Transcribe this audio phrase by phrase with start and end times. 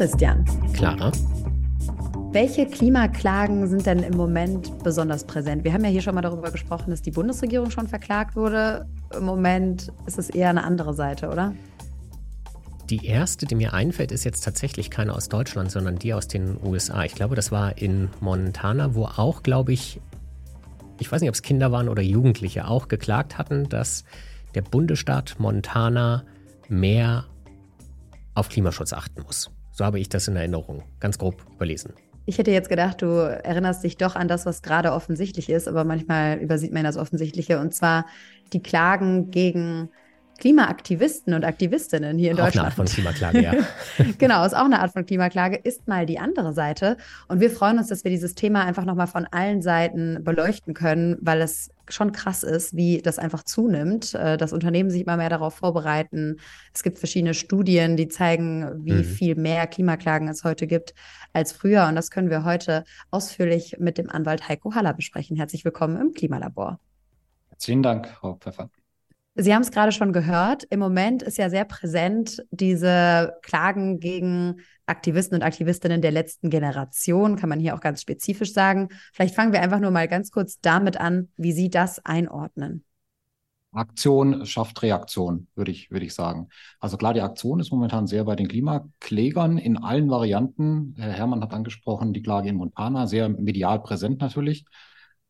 [0.00, 0.46] Christian.
[0.72, 1.12] Clara.
[2.32, 5.62] Welche Klimaklagen sind denn im Moment besonders präsent?
[5.62, 8.86] Wir haben ja hier schon mal darüber gesprochen, dass die Bundesregierung schon verklagt wurde.
[9.14, 11.52] Im Moment ist es eher eine andere Seite, oder?
[12.88, 16.56] Die erste, die mir einfällt, ist jetzt tatsächlich keine aus Deutschland, sondern die aus den
[16.64, 17.04] USA.
[17.04, 20.00] Ich glaube, das war in Montana, wo auch, glaube ich,
[20.98, 24.04] ich weiß nicht, ob es Kinder waren oder Jugendliche, auch geklagt hatten, dass
[24.54, 26.24] der Bundesstaat Montana
[26.70, 27.26] mehr
[28.34, 29.50] auf Klimaschutz achten muss.
[29.80, 31.94] So habe ich das in Erinnerung, ganz grob überlesen.
[32.26, 35.84] Ich hätte jetzt gedacht, du erinnerst dich doch an das, was gerade offensichtlich ist, aber
[35.84, 38.04] manchmal übersieht man das Offensichtliche, und zwar
[38.52, 39.88] die Klagen gegen
[40.38, 42.66] Klimaaktivisten und Aktivistinnen hier in auch Deutschland.
[42.66, 43.54] Eine Art von Klimaklage, ja.
[44.18, 46.98] genau, ist auch eine Art von Klimaklage, ist mal die andere Seite.
[47.28, 51.16] Und wir freuen uns, dass wir dieses Thema einfach nochmal von allen Seiten beleuchten können,
[51.22, 55.28] weil es schon krass ist, wie das einfach zunimmt, äh, dass Unternehmen sich immer mehr
[55.28, 56.36] darauf vorbereiten.
[56.74, 59.04] Es gibt verschiedene Studien, die zeigen, wie mhm.
[59.04, 60.94] viel mehr Klimaklagen es heute gibt
[61.32, 61.86] als früher.
[61.86, 65.36] Und das können wir heute ausführlich mit dem Anwalt Heiko Haller besprechen.
[65.36, 66.78] Herzlich willkommen im Klimalabor.
[67.50, 68.70] Herzlichen Dank, Frau Pfeffer.
[69.36, 70.64] Sie haben es gerade schon gehört.
[70.70, 77.36] Im Moment ist ja sehr präsent diese Klagen gegen Aktivisten und Aktivistinnen der letzten Generation,
[77.36, 78.88] kann man hier auch ganz spezifisch sagen.
[79.12, 82.84] Vielleicht fangen wir einfach nur mal ganz kurz damit an, wie Sie das einordnen.
[83.72, 86.48] Aktion schafft Reaktion, würde ich, würde ich sagen.
[86.80, 90.96] Also klar, die Aktion ist momentan sehr bei den Klimaklägern in allen Varianten.
[90.98, 94.64] Herr Herrmann hat angesprochen, die Klage in Montana, sehr medial präsent natürlich.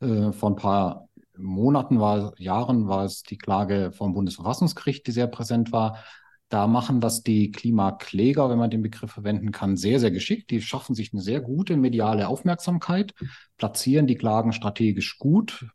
[0.00, 1.09] Äh, vor ein paar
[1.42, 5.98] Monaten war, Jahren war es die Klage vom Bundesverfassungsgericht, die sehr präsent war.
[6.48, 10.50] Da machen das die Klimakläger, wenn man den Begriff verwenden kann, sehr, sehr geschickt.
[10.50, 13.14] Die schaffen sich eine sehr gute mediale Aufmerksamkeit,
[13.56, 15.66] platzieren die Klagen strategisch gut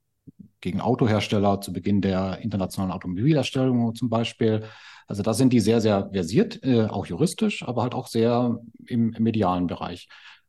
[0.60, 4.64] gegen Autohersteller zu Beginn der internationalen Automobilherstellung zum Beispiel.
[5.08, 9.14] Also da sind die sehr, sehr versiert, äh, auch juristisch, aber halt auch sehr im,
[9.14, 10.08] im medialen Bereich.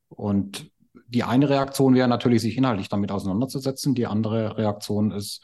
[0.09, 0.71] Und
[1.09, 3.95] die eine Reaktion wäre natürlich, sich inhaltlich damit auseinanderzusetzen.
[3.95, 5.43] Die andere Reaktion ist,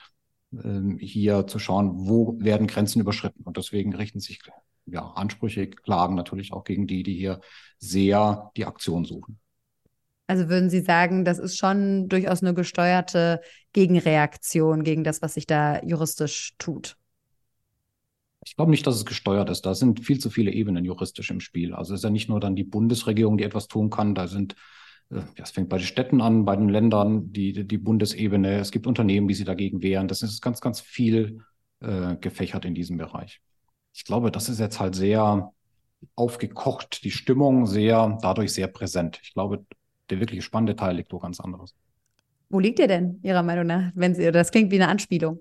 [0.52, 3.42] ähm, hier zu schauen, wo werden Grenzen überschritten.
[3.44, 4.40] Und deswegen richten sich
[4.86, 7.40] ja, Ansprüche, Klagen natürlich auch gegen die, die hier
[7.78, 9.38] sehr die Aktion suchen.
[10.26, 13.40] Also würden Sie sagen, das ist schon durchaus eine gesteuerte
[13.72, 16.96] Gegenreaktion gegen das, was sich da juristisch tut?
[18.44, 19.66] Ich glaube nicht, dass es gesteuert ist.
[19.66, 21.74] Da sind viel zu viele Ebenen juristisch im Spiel.
[21.74, 24.14] Also es ist ja nicht nur dann die Bundesregierung, die etwas tun kann.
[24.14, 24.56] Da sind
[25.36, 28.58] es fängt bei den Städten an, bei den Ländern, die, die Bundesebene.
[28.58, 30.08] Es gibt Unternehmen, die sich dagegen wehren.
[30.08, 31.40] Das ist ganz, ganz viel
[31.80, 33.40] äh, gefächert in diesem Bereich.
[33.92, 35.52] Ich glaube, das ist jetzt halt sehr
[36.16, 39.20] aufgekocht, die Stimmung sehr, dadurch sehr präsent.
[39.22, 39.64] Ich glaube,
[40.10, 41.74] der wirklich spannende Teil liegt wo ganz anderes.
[42.48, 43.92] Wo liegt ihr denn, Ihrer Meinung nach?
[43.94, 45.40] Wenn Sie, das klingt wie eine Anspielung.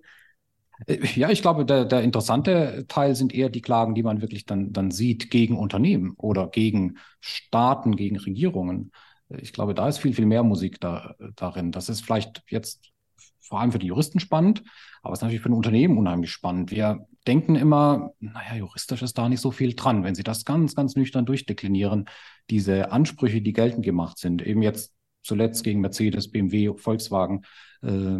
[0.88, 4.45] Äh, ja, ich glaube, der, der interessante Teil sind eher die Klagen, die man wirklich
[4.45, 8.91] dann, dann sieht gegen Unternehmen oder gegen Staaten, gegen Regierungen.
[9.40, 11.72] Ich glaube, da ist viel, viel mehr Musik da, darin.
[11.72, 12.92] Das ist vielleicht jetzt
[13.40, 14.64] vor allem für die Juristen spannend,
[15.02, 16.72] aber es ist natürlich für ein Unternehmen unheimlich spannend.
[16.72, 20.03] Wir denken immer, naja, juristisch ist da nicht so viel dran.
[20.03, 22.06] Wenn Sie das ganz, ganz nüchtern durchdeklinieren,
[22.50, 24.94] diese Ansprüche, die geltend gemacht sind, eben jetzt
[25.24, 27.42] zuletzt gegen Mercedes, BMW, Volkswagen,
[27.81, 28.19] äh,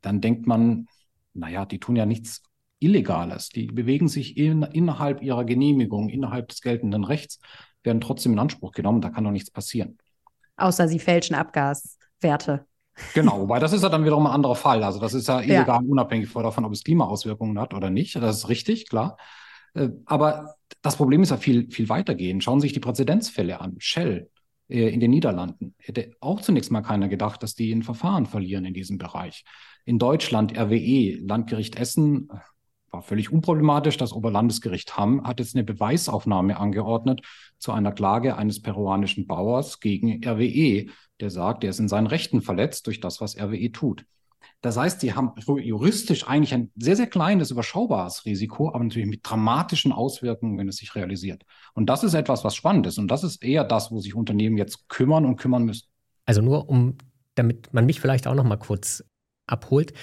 [0.00, 0.88] dann denkt man,
[1.32, 2.42] naja, die tun ja nichts
[2.78, 3.50] Illegales.
[3.50, 7.38] Die bewegen sich in, innerhalb ihrer Genehmigung, innerhalb des geltenden Rechts,
[7.84, 9.00] werden trotzdem in Anspruch genommen.
[9.00, 9.98] Da kann doch nichts passieren.
[10.56, 12.66] Außer sie fälschen Abgaswerte.
[13.14, 14.82] Genau, wobei das ist ja dann wiederum ein anderer Fall.
[14.84, 15.88] Also das ist ja illegal ja.
[15.88, 18.14] unabhängig davon, ob es Klimaauswirkungen hat oder nicht.
[18.16, 19.16] Das ist richtig, klar.
[19.74, 22.44] Äh, aber das Problem ist ja viel, viel weitergehend.
[22.44, 23.76] Schauen Sie sich die Präzedenzfälle an.
[23.78, 24.30] Shell
[24.68, 25.74] äh, in den Niederlanden.
[25.78, 29.44] Hätte auch zunächst mal keiner gedacht, dass die ein Verfahren verlieren in diesem Bereich.
[29.84, 32.28] In Deutschland RWE, Landgericht Essen,
[32.92, 33.96] war völlig unproblematisch.
[33.96, 37.22] Das Oberlandesgericht Hamm hat jetzt eine Beweisaufnahme angeordnet
[37.58, 40.86] zu einer Klage eines peruanischen Bauers gegen RWE,
[41.20, 44.04] der sagt, er ist in seinen Rechten verletzt durch das, was RWE tut.
[44.60, 49.20] Das heißt, die haben juristisch eigentlich ein sehr, sehr kleines, überschaubares Risiko, aber natürlich mit
[49.22, 51.44] dramatischen Auswirkungen, wenn es sich realisiert.
[51.74, 52.98] Und das ist etwas, was spannend ist.
[52.98, 55.88] Und das ist eher das, wo sich Unternehmen jetzt kümmern und kümmern müssen.
[56.26, 56.96] Also nur um,
[57.34, 59.04] damit man mich vielleicht auch noch mal kurz
[59.46, 59.94] abholt.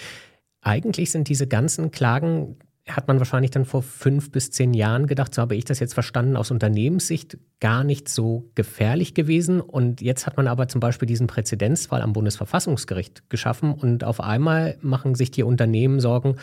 [0.61, 2.57] Eigentlich sind diese ganzen Klagen
[2.89, 5.93] hat man wahrscheinlich dann vor fünf bis zehn Jahren gedacht, so habe ich das jetzt
[5.93, 9.61] verstanden, aus Unternehmenssicht gar nicht so gefährlich gewesen.
[9.61, 14.77] Und jetzt hat man aber zum Beispiel diesen Präzedenzfall am Bundesverfassungsgericht geschaffen und auf einmal
[14.81, 16.35] machen sich die Unternehmen Sorgen,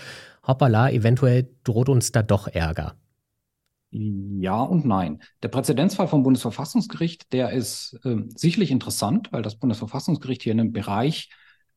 [0.47, 2.95] hoppala, eventuell droht uns da doch Ärger.
[3.91, 5.23] Ja und nein.
[5.43, 10.73] Der Präzedenzfall vom Bundesverfassungsgericht, der ist äh, sicherlich interessant, weil das Bundesverfassungsgericht hier in einem
[10.73, 11.31] Bereich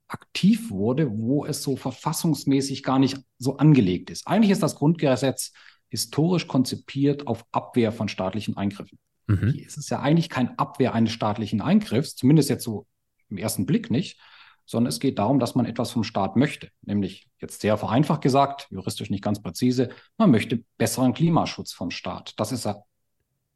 [0.09, 4.27] aktiv wurde, wo es so verfassungsmäßig gar nicht so angelegt ist.
[4.27, 5.53] Eigentlich ist das Grundgesetz
[5.88, 9.00] historisch konzipiert auf Abwehr von staatlichen Eingriffen.
[9.27, 9.51] Mhm.
[9.53, 12.85] Hier ist es ja eigentlich kein Abwehr eines staatlichen Eingriffs, zumindest jetzt so
[13.29, 14.19] im ersten Blick nicht,
[14.65, 16.69] sondern es geht darum, dass man etwas vom Staat möchte.
[16.81, 22.33] Nämlich jetzt sehr vereinfacht gesagt, juristisch nicht ganz präzise, man möchte besseren Klimaschutz vom Staat.
[22.39, 22.83] Das ist ja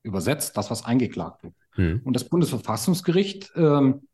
[0.04, 1.56] übersetzt das, was eingeklagt wird.
[1.76, 2.02] Mhm.
[2.04, 4.08] Und das Bundesverfassungsgericht, ähm,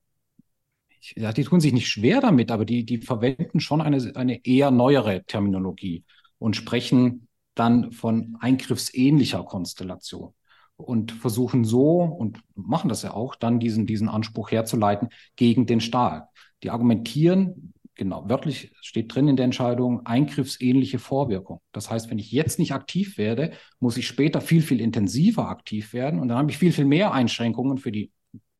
[1.15, 4.71] ja, die tun sich nicht schwer damit, aber die, die verwenden schon eine, eine eher
[4.71, 6.03] neuere Terminologie
[6.37, 10.33] und sprechen dann von eingriffsähnlicher Konstellation
[10.77, 15.81] und versuchen so und machen das ja auch, dann diesen, diesen Anspruch herzuleiten gegen den
[15.81, 16.29] Staat.
[16.63, 21.59] Die argumentieren, genau, wörtlich steht drin in der Entscheidung, eingriffsähnliche Vorwirkung.
[21.73, 25.91] Das heißt, wenn ich jetzt nicht aktiv werde, muss ich später viel, viel intensiver aktiv
[25.93, 28.11] werden und dann habe ich viel, viel mehr Einschränkungen für die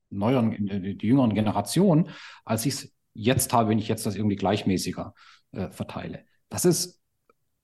[0.09, 2.09] neueren, die jüngeren Generationen,
[2.45, 5.13] als ich es jetzt habe, wenn ich jetzt das irgendwie gleichmäßiger
[5.51, 6.25] äh, verteile.
[6.49, 6.99] Das ist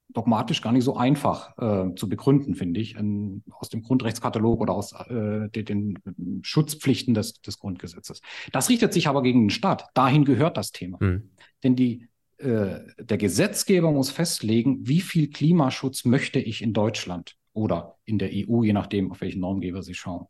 [0.08, 4.72] dogmatisch gar nicht so einfach äh, zu begründen, finde ich, in, aus dem Grundrechtskatalog oder
[4.72, 8.20] aus äh, den, den, Schutzpflichten des, des, Grundgesetzes.
[8.52, 9.86] Das richtet sich aber gegen den Staat.
[9.94, 10.98] Dahin gehört das Thema.
[11.00, 11.30] Mhm.
[11.62, 12.08] Denn die,
[12.38, 18.30] äh, der Gesetzgeber muss festlegen, wie viel Klimaschutz möchte ich in Deutschland oder in der
[18.32, 20.26] EU, je nachdem, auf welchen Normgeber Sie schauen.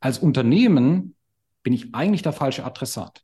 [0.00, 1.16] Als Unternehmen
[1.68, 3.22] bin ich eigentlich der falsche Adressat.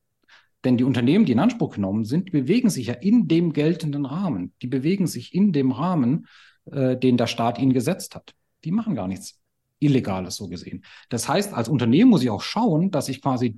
[0.65, 4.53] Denn die Unternehmen, die in Anspruch genommen sind, bewegen sich ja in dem geltenden Rahmen.
[4.61, 6.27] Die bewegen sich in dem Rahmen,
[6.71, 8.35] äh, den der Staat ihnen gesetzt hat.
[8.65, 9.41] Die machen gar nichts
[9.79, 10.85] Illegales so gesehen.
[11.09, 13.57] Das heißt, als Unternehmen muss ich auch schauen, dass ich quasi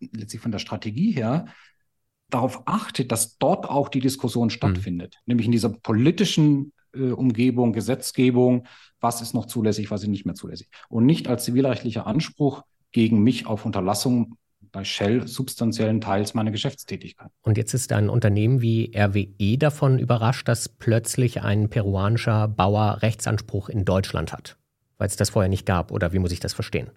[0.00, 1.44] letztlich von der Strategie her
[2.30, 4.50] darauf achte, dass dort auch die Diskussion mhm.
[4.52, 5.16] stattfindet.
[5.16, 5.20] Mhm.
[5.26, 8.66] Nämlich in dieser politischen äh, Umgebung, Gesetzgebung,
[8.98, 10.70] was ist noch zulässig, was ist nicht mehr zulässig.
[10.88, 12.62] Und nicht als zivilrechtlicher Anspruch
[12.92, 14.36] gegen mich auf Unterlassung
[14.70, 17.30] bei Shell substanziellen Teils meiner Geschäftstätigkeit.
[17.42, 23.68] Und jetzt ist ein Unternehmen wie RWE davon überrascht, dass plötzlich ein peruanischer Bauer Rechtsanspruch
[23.68, 24.56] in Deutschland hat,
[24.96, 25.92] weil es das vorher nicht gab.
[25.92, 26.90] Oder wie muss ich das verstehen?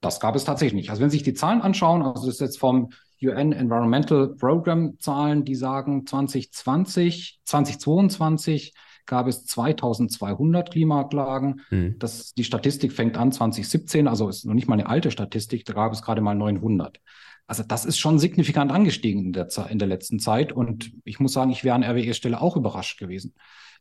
[0.00, 0.90] Das gab es tatsächlich nicht.
[0.90, 2.90] Also wenn Sie sich die Zahlen anschauen, also das ist jetzt vom
[3.22, 8.72] UN Environmental Program Zahlen, die sagen 2020, 2022
[9.10, 11.62] gab es 2200 Klimaklagen.
[11.68, 11.96] Hm.
[11.98, 15.74] Das, die Statistik fängt an 2017, also ist noch nicht mal eine alte Statistik, da
[15.74, 17.00] gab es gerade mal 900.
[17.46, 20.52] Also das ist schon signifikant angestiegen in der, in der letzten Zeit.
[20.52, 23.34] Und ich muss sagen, ich wäre an RWE-Stelle auch überrascht gewesen.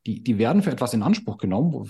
[0.08, 1.88] Die, die werden für etwas in Anspruch genommen, wo,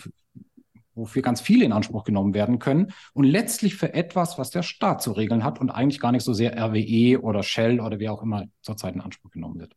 [0.94, 2.92] wofür ganz viele in Anspruch genommen werden können.
[3.14, 6.34] Und letztlich für etwas, was der Staat zu regeln hat und eigentlich gar nicht so
[6.34, 9.74] sehr RWE oder Shell oder wer auch immer zurzeit in Anspruch genommen wird.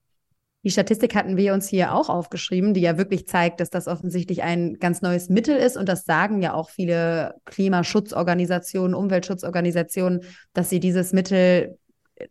[0.65, 4.43] Die Statistik hatten wir uns hier auch aufgeschrieben, die ja wirklich zeigt, dass das offensichtlich
[4.43, 5.77] ein ganz neues Mittel ist.
[5.77, 10.21] Und das sagen ja auch viele Klimaschutzorganisationen, Umweltschutzorganisationen,
[10.53, 11.79] dass sie dieses Mittel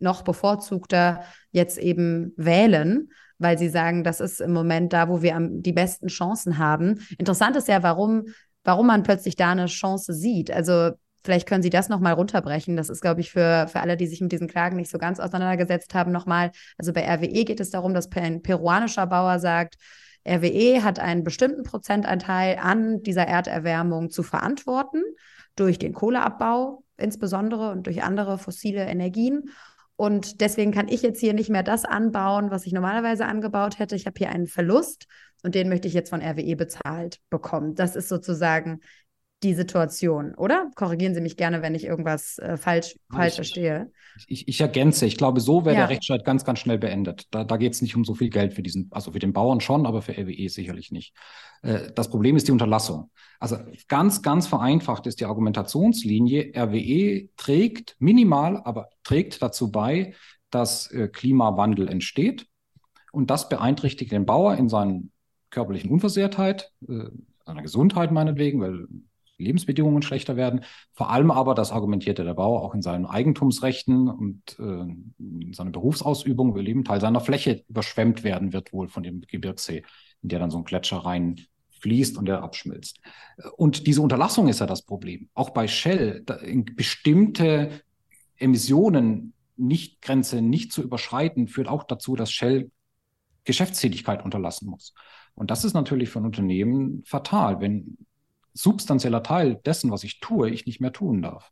[0.00, 5.36] noch bevorzugter jetzt eben wählen, weil sie sagen, das ist im Moment da, wo wir
[5.36, 7.00] am, die besten Chancen haben.
[7.18, 8.24] Interessant ist ja, warum,
[8.64, 10.50] warum man plötzlich da eine Chance sieht.
[10.50, 10.92] Also
[11.24, 12.76] Vielleicht können Sie das nochmal runterbrechen.
[12.76, 15.20] Das ist, glaube ich, für, für alle, die sich mit diesen Klagen nicht so ganz
[15.20, 16.50] auseinandergesetzt haben, nochmal.
[16.78, 19.76] Also bei RWE geht es darum, dass ein peruanischer Bauer sagt,
[20.26, 25.02] RWE hat einen bestimmten Prozentanteil an dieser Erderwärmung zu verantworten,
[25.56, 29.50] durch den Kohleabbau insbesondere und durch andere fossile Energien.
[29.96, 33.94] Und deswegen kann ich jetzt hier nicht mehr das anbauen, was ich normalerweise angebaut hätte.
[33.94, 35.06] Ich habe hier einen Verlust
[35.42, 37.74] und den möchte ich jetzt von RWE bezahlt bekommen.
[37.74, 38.80] Das ist sozusagen
[39.42, 40.70] die Situation, oder?
[40.74, 43.90] Korrigieren Sie mich gerne, wenn ich irgendwas äh, falsch, falsch verstehe.
[44.26, 45.80] Ich, ich, ergänze, ich glaube, so wäre ja.
[45.82, 47.26] der Rechtsstreit ganz, ganz schnell beendet.
[47.30, 49.60] Da, da geht es nicht um so viel Geld für diesen, also für den Bauern
[49.60, 51.14] schon, aber für RWE sicherlich nicht.
[51.62, 53.10] Äh, das Problem ist die Unterlassung.
[53.40, 53.56] Also
[53.88, 60.14] ganz, ganz vereinfacht ist die Argumentationslinie, RWE trägt minimal, aber trägt dazu bei,
[60.50, 62.46] dass äh, Klimawandel entsteht.
[63.12, 65.00] Und das beeinträchtigt den Bauer in seiner
[65.50, 67.04] körperlichen Unversehrtheit, äh,
[67.44, 68.86] seiner Gesundheit meinetwegen, weil
[69.38, 70.64] Lebensbedingungen schlechter werden.
[70.92, 74.62] Vor allem aber, das argumentierte der Bauer auch in seinen Eigentumsrechten und äh,
[75.18, 79.82] in seiner Berufsausübung, weil eben Teil seiner Fläche überschwemmt werden wird, wohl von dem Gebirgssee,
[80.22, 81.40] in der dann so ein Gletscher rein
[81.80, 83.00] fließt und der abschmilzt.
[83.56, 85.28] Und diese Unterlassung ist ja das Problem.
[85.34, 86.24] Auch bei Shell,
[86.76, 87.82] bestimmte
[88.36, 92.70] Emissionen nicht Grenze nicht zu überschreiten, führt auch dazu, dass Shell
[93.44, 94.94] Geschäftstätigkeit unterlassen muss.
[95.34, 97.98] Und das ist natürlich für ein Unternehmen fatal, wenn
[98.54, 101.50] substanzieller Teil dessen, was ich tue, ich nicht mehr tun darf.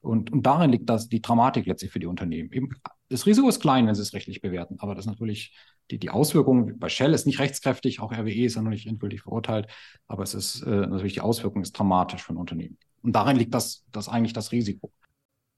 [0.00, 2.52] Und, und darin liegt das, die Dramatik letztlich für die Unternehmen.
[2.52, 2.70] Eben,
[3.08, 5.56] das Risiko ist klein, wenn sie es rechtlich bewerten, aber das ist natürlich
[5.90, 9.22] die, die Auswirkung bei Shell ist nicht rechtskräftig, auch RWE ist ja noch nicht endgültig
[9.22, 9.68] verurteilt,
[10.06, 12.76] aber es ist äh, natürlich die Auswirkung ist dramatisch für ein Unternehmen.
[13.02, 14.92] Und darin liegt das, das eigentlich das Risiko.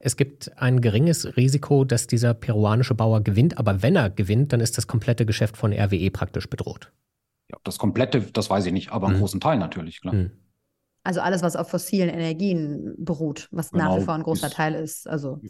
[0.01, 4.61] Es gibt ein geringes Risiko, dass dieser peruanische Bauer gewinnt, aber wenn er gewinnt, dann
[4.61, 6.93] ist das komplette Geschäft von RWE praktisch bedroht.
[7.51, 9.15] Ja, das komplette, das weiß ich nicht, aber mhm.
[9.15, 10.15] einen großen Teil natürlich, klar.
[10.15, 10.31] Mhm.
[11.05, 14.49] Also alles, was auf fossilen Energien beruht, was genau, nach wie genau, vor ein großer
[14.49, 15.09] bis, Teil ist.
[15.09, 15.41] Also.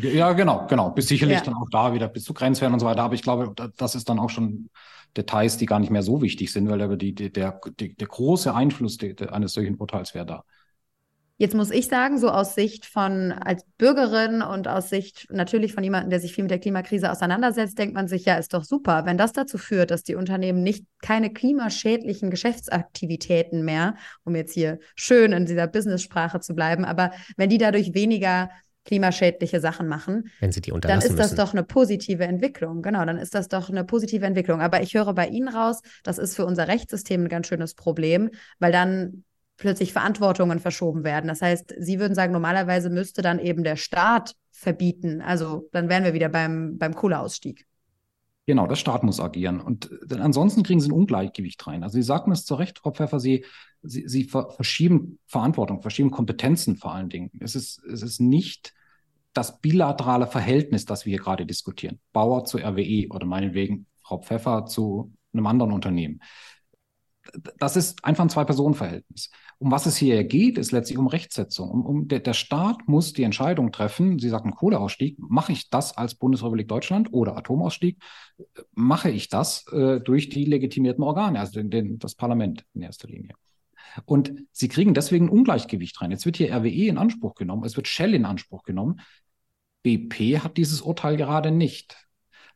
[0.00, 0.90] Ja, genau, genau.
[0.90, 1.44] Bis sicherlich ja.
[1.44, 3.02] dann auch da wieder bis zu Grenzwerten und so weiter.
[3.02, 4.70] Aber ich glaube, das ist dann auch schon
[5.16, 8.54] Details, die gar nicht mehr so wichtig sind, weil die, die, der, die, der große
[8.54, 8.98] Einfluss
[9.30, 10.44] eines solchen Urteils wäre da.
[11.40, 15.84] Jetzt muss ich sagen, so aus Sicht von als Bürgerin und aus Sicht natürlich von
[15.84, 19.06] jemandem, der sich viel mit der Klimakrise auseinandersetzt, denkt man sich, ja, ist doch super.
[19.06, 24.80] Wenn das dazu führt, dass die Unternehmen nicht keine klimaschädlichen Geschäftsaktivitäten mehr, um jetzt hier
[24.96, 28.50] schön in dieser Business-Sprache zu bleiben, aber wenn die dadurch weniger
[28.84, 31.36] klimaschädliche Sachen machen, dann ist das müssen.
[31.36, 32.82] doch eine positive Entwicklung.
[32.82, 34.60] Genau, dann ist das doch eine positive Entwicklung.
[34.62, 38.30] Aber ich höre bei Ihnen raus, das ist für unser Rechtssystem ein ganz schönes Problem,
[38.58, 39.24] weil dann
[39.58, 41.28] plötzlich Verantwortungen verschoben werden.
[41.28, 45.20] Das heißt, Sie würden sagen, normalerweise müsste dann eben der Staat verbieten.
[45.20, 47.66] Also dann wären wir wieder beim, beim Kohleausstieg.
[48.46, 49.60] Genau, der Staat muss agieren.
[49.60, 51.82] Und denn ansonsten kriegen Sie ein Ungleichgewicht rein.
[51.82, 53.44] Also Sie sagten es zu Recht, Frau Pfeffer, Sie,
[53.82, 57.30] Sie, Sie verschieben Verantwortung, verschieben Kompetenzen vor allen Dingen.
[57.40, 58.72] Es ist, es ist nicht
[59.34, 62.00] das bilaterale Verhältnis, das wir hier gerade diskutieren.
[62.12, 66.20] Bauer zu RWE oder meinetwegen Frau Pfeffer zu einem anderen Unternehmen
[67.58, 69.30] das ist einfach ein Zwei-Personen-Verhältnis.
[69.58, 71.70] Um was es hier geht, ist letztlich um Rechtsetzung.
[71.70, 75.96] Um, um der, der, Staat muss die Entscheidung treffen, Sie sagten Kohleausstieg, mache ich das
[75.96, 77.98] als Bundesrepublik Deutschland oder Atomausstieg,
[78.74, 83.08] mache ich das äh, durch die legitimierten Organe, also den, den, das Parlament in erster
[83.08, 83.34] Linie.
[84.04, 86.10] Und Sie kriegen deswegen ein Ungleichgewicht rein.
[86.10, 89.00] Jetzt wird hier RWE in Anspruch genommen, es wird Shell in Anspruch genommen.
[89.82, 91.96] BP hat dieses Urteil gerade nicht.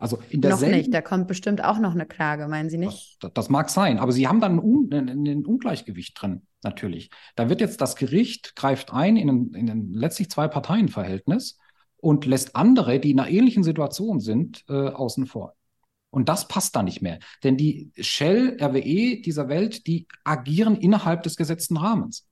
[0.03, 3.19] Also in der noch nicht, da kommt bestimmt auch noch eine Klage, meinen Sie nicht?
[3.21, 7.09] Das, das mag sein, aber Sie haben dann ein, ein, ein, Ungleichgewicht drin, natürlich.
[7.37, 11.57] Da wird jetzt das Gericht greift ein in ein, in ein letztlich zwei Parteien-Verhältnis
[11.99, 15.55] und lässt andere, die in einer ähnlichen Situation sind, äh, außen vor.
[16.11, 17.21] Und das passt da nicht mehr.
[17.45, 22.29] Denn die Shell, RWE dieser Welt, die agieren innerhalb des gesetzten Rahmens.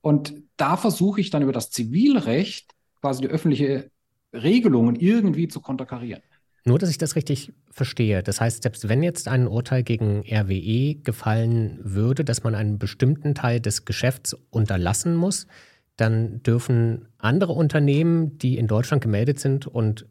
[0.00, 3.90] Und da versuche ich dann über das Zivilrecht quasi die öffentliche
[4.32, 6.22] Regelungen irgendwie zu konterkarieren.
[6.64, 8.22] Nur, dass ich das richtig verstehe.
[8.22, 13.34] Das heißt, selbst wenn jetzt ein Urteil gegen RWE gefallen würde, dass man einen bestimmten
[13.34, 15.46] Teil des Geschäfts unterlassen muss,
[15.96, 20.06] dann dürfen andere Unternehmen, die in Deutschland gemeldet sind und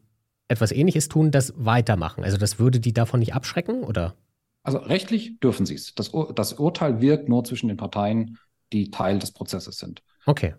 [0.48, 2.24] etwas Ähnliches tun, das weitermachen.
[2.24, 4.14] Also das würde die davon nicht abschrecken, oder?
[4.62, 5.94] Also rechtlich dürfen sie es.
[5.94, 8.38] Das, das Urteil wirkt nur zwischen den Parteien,
[8.72, 10.02] die Teil des Prozesses sind.
[10.26, 10.54] Okay.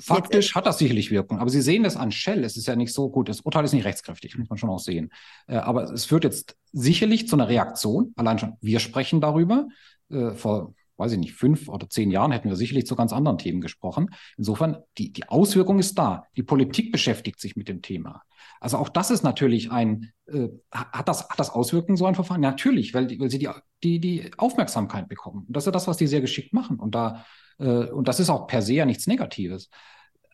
[0.00, 2.44] Faktisch hat das sicherlich Wirkung, aber Sie sehen das an Shell.
[2.44, 3.28] Es ist ja nicht so gut.
[3.28, 5.10] Das Urteil ist nicht rechtskräftig, muss man schon auch sehen.
[5.46, 8.12] Äh, aber es führt jetzt sicherlich zu einer Reaktion.
[8.16, 9.68] Allein schon, wir sprechen darüber.
[10.10, 13.38] Äh, vor, weiß ich nicht, fünf oder zehn Jahren hätten wir sicherlich zu ganz anderen
[13.38, 14.10] Themen gesprochen.
[14.36, 16.24] Insofern, die, die Auswirkung ist da.
[16.36, 18.22] Die Politik beschäftigt sich mit dem Thema.
[18.60, 22.40] Also auch das ist natürlich ein, äh, hat, das, hat das Auswirkungen, so ein Verfahren?
[22.40, 23.48] Natürlich, weil, weil sie die,
[23.82, 25.44] die, die Aufmerksamkeit bekommen.
[25.46, 26.78] Und das ist ja das, was die sehr geschickt machen.
[26.78, 27.22] Und da äh,
[27.58, 29.68] und das ist auch per se ja nichts Negatives.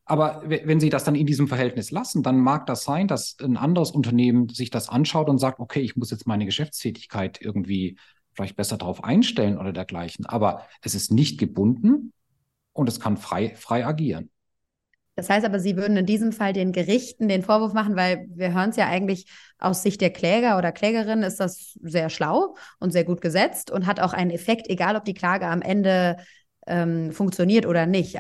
[0.07, 3.57] Aber wenn Sie das dann in diesem Verhältnis lassen, dann mag das sein, dass ein
[3.57, 7.97] anderes Unternehmen sich das anschaut und sagt, okay, ich muss jetzt meine Geschäftstätigkeit irgendwie
[8.35, 10.27] vielleicht besser darauf einstellen oder dergleichen.
[10.27, 12.13] Aber es ist nicht gebunden
[12.73, 14.31] und es kann frei, frei agieren.
[15.17, 18.53] Das heißt aber, Sie würden in diesem Fall den Gerichten den Vorwurf machen, weil wir
[18.53, 19.27] hören es ja eigentlich
[19.59, 23.87] aus Sicht der Kläger oder Klägerin ist das sehr schlau und sehr gut gesetzt und
[23.87, 26.17] hat auch einen Effekt, egal ob die Klage am Ende
[26.67, 28.19] ähm, funktioniert oder nicht.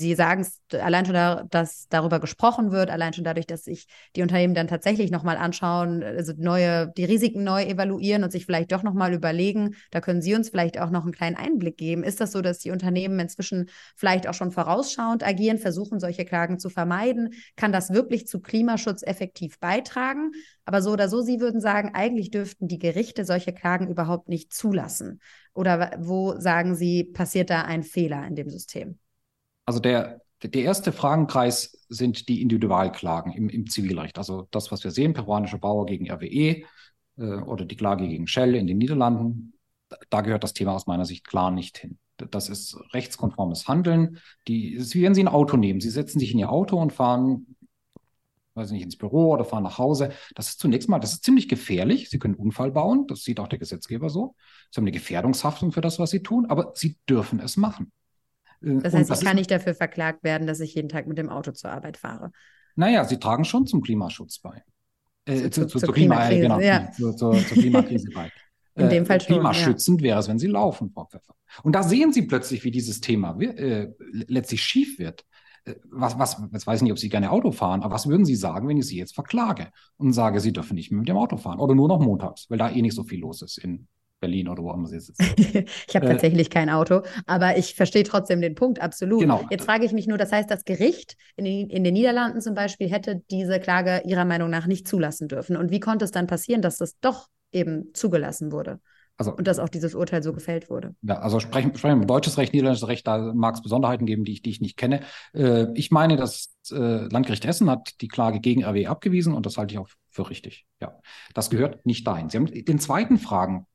[0.00, 3.86] Sie sagen es allein schon, da, dass darüber gesprochen wird, allein schon dadurch, dass sich
[4.16, 8.72] die Unternehmen dann tatsächlich nochmal anschauen, also neue, die Risiken neu evaluieren und sich vielleicht
[8.72, 9.74] doch nochmal überlegen.
[9.90, 12.02] Da können Sie uns vielleicht auch noch einen kleinen Einblick geben.
[12.02, 16.58] Ist das so, dass die Unternehmen inzwischen vielleicht auch schon vorausschauend agieren, versuchen, solche Klagen
[16.58, 17.34] zu vermeiden?
[17.56, 20.30] Kann das wirklich zu Klimaschutz effektiv beitragen?
[20.64, 24.54] Aber so oder so, Sie würden sagen, eigentlich dürften die Gerichte solche Klagen überhaupt nicht
[24.54, 25.20] zulassen.
[25.52, 28.99] Oder wo sagen Sie, passiert da ein Fehler in dem System?
[29.70, 34.18] Also der, der erste Fragenkreis sind die Individualklagen im, im Zivilrecht.
[34.18, 36.64] Also das, was wir sehen, peruanische Bauer gegen RWE
[37.16, 39.52] äh, oder die Klage gegen Shell in den Niederlanden.
[40.08, 42.00] Da gehört das Thema aus meiner Sicht klar nicht hin.
[42.16, 44.18] Das ist rechtskonformes Handeln.
[44.48, 45.80] Die, ist wie wenn Sie ein Auto nehmen.
[45.80, 47.54] Sie setzen sich in Ihr Auto und fahren,
[48.54, 50.10] weiß nicht, ins Büro oder fahren nach Hause.
[50.34, 52.10] Das ist zunächst mal, das ist ziemlich gefährlich.
[52.10, 53.06] Sie können Unfall bauen.
[53.06, 54.34] Das sieht auch der Gesetzgeber so.
[54.72, 57.92] Sie haben eine Gefährdungshaftung für das, was Sie tun, aber Sie dürfen es machen.
[58.62, 61.28] Äh, das heißt, ich kann nicht dafür verklagt werden, dass ich jeden Tag mit dem
[61.28, 62.30] Auto zur Arbeit fahre.
[62.76, 64.62] Naja, Sie tragen schon zum Klimaschutz bei.
[65.26, 66.90] Äh, zu, zu, zur, Klimakrise, genau, ja.
[66.92, 68.30] zur, zur, zur Klimakrise bei.
[68.76, 69.34] In dem äh, Fall schon.
[69.34, 70.08] Klimaschützend ja.
[70.08, 71.34] wäre es, wenn Sie laufen, Frau Pfeffer.
[71.62, 75.24] Und da sehen Sie plötzlich, wie dieses Thema äh, letztlich schief wird.
[75.64, 78.24] Äh, was, was, jetzt weiß ich nicht, ob Sie gerne Auto fahren, aber was würden
[78.24, 81.16] Sie sagen, wenn ich Sie jetzt verklage und sage, Sie dürfen nicht mehr mit dem
[81.16, 83.88] Auto fahren oder nur noch montags, weil da eh nicht so viel los ist in
[84.20, 85.20] Berlin oder wo immer sie sitzt.
[85.38, 89.20] ich habe äh, tatsächlich kein Auto, aber ich verstehe trotzdem den Punkt absolut.
[89.20, 89.44] Genau.
[89.50, 92.54] Jetzt frage ich mich nur, das heißt, das Gericht in den, in den Niederlanden zum
[92.54, 95.56] Beispiel hätte diese Klage Ihrer Meinung nach nicht zulassen dürfen.
[95.56, 98.80] Und wie konnte es dann passieren, dass das doch eben zugelassen wurde?
[99.20, 100.94] Also, und dass auch dieses Urteil so gefällt wurde.
[101.02, 104.32] Ja, also sprechen, sprechen wir deutsches Recht, niederländisches Recht, da mag es Besonderheiten geben, die
[104.32, 105.02] ich, die ich nicht kenne.
[105.34, 109.58] Äh, ich meine, das äh, Landgericht Essen hat die Klage gegen RW abgewiesen und das
[109.58, 110.64] halte ich auch für richtig.
[110.80, 110.98] Ja,
[111.34, 112.30] das gehört nicht dahin.
[112.30, 113.18] Sie haben den zweiten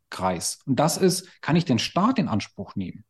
[0.09, 3.05] Fragenkreis und das ist, kann ich den Staat in Anspruch nehmen?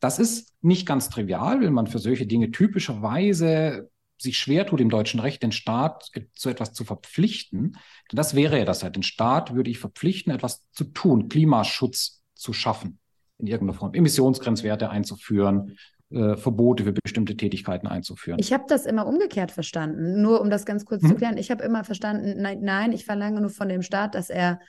[0.00, 4.90] Das ist nicht ganz trivial, weil man für solche Dinge typischerweise sich schwer tut, im
[4.90, 7.72] deutschen Recht den Staat zu etwas zu verpflichten.
[8.10, 8.80] Denn das wäre ja das.
[8.80, 12.98] Den Staat würde ich verpflichten, etwas zu tun, Klimaschutz zu schaffen
[13.38, 15.76] in irgendeiner Form, Emissionsgrenzwerte einzuführen,
[16.10, 18.38] äh, Verbote für bestimmte Tätigkeiten einzuführen.
[18.38, 20.22] Ich habe das immer umgekehrt verstanden.
[20.22, 21.10] Nur um das ganz kurz hm.
[21.10, 21.36] zu klären.
[21.36, 24.60] Ich habe immer verstanden, nein, nein, ich verlange nur von dem Staat, dass er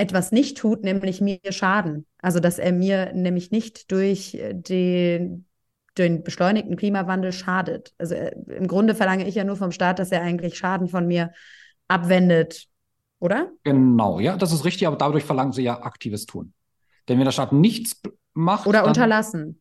[0.00, 2.06] etwas nicht tut, nämlich mir Schaden.
[2.18, 5.46] Also dass er mir nämlich nicht durch den
[5.98, 7.92] den beschleunigten Klimawandel schadet.
[7.98, 11.06] Also äh, im Grunde verlange ich ja nur vom Staat, dass er eigentlich Schaden von
[11.06, 11.32] mir
[11.88, 12.66] abwendet,
[13.18, 13.50] oder?
[13.64, 16.52] Genau, ja, das ist richtig, aber dadurch verlangen sie ja aktives Tun.
[17.08, 18.00] Denn wenn der Staat nichts
[18.34, 18.66] macht.
[18.66, 19.60] Oder unterlassen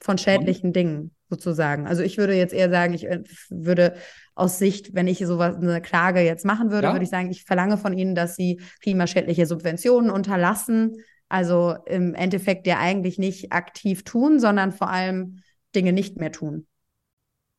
[0.00, 1.86] von schädlichen Dingen sozusagen.
[1.86, 3.94] Also ich würde jetzt eher sagen, ich äh, würde
[4.34, 6.92] aus Sicht, wenn ich sowas eine Klage jetzt machen würde, ja.
[6.92, 10.96] würde ich sagen, ich verlange von Ihnen, dass Sie klimaschädliche Subventionen unterlassen.
[11.28, 15.42] Also im Endeffekt ja eigentlich nicht aktiv tun, sondern vor allem
[15.74, 16.66] Dinge nicht mehr tun.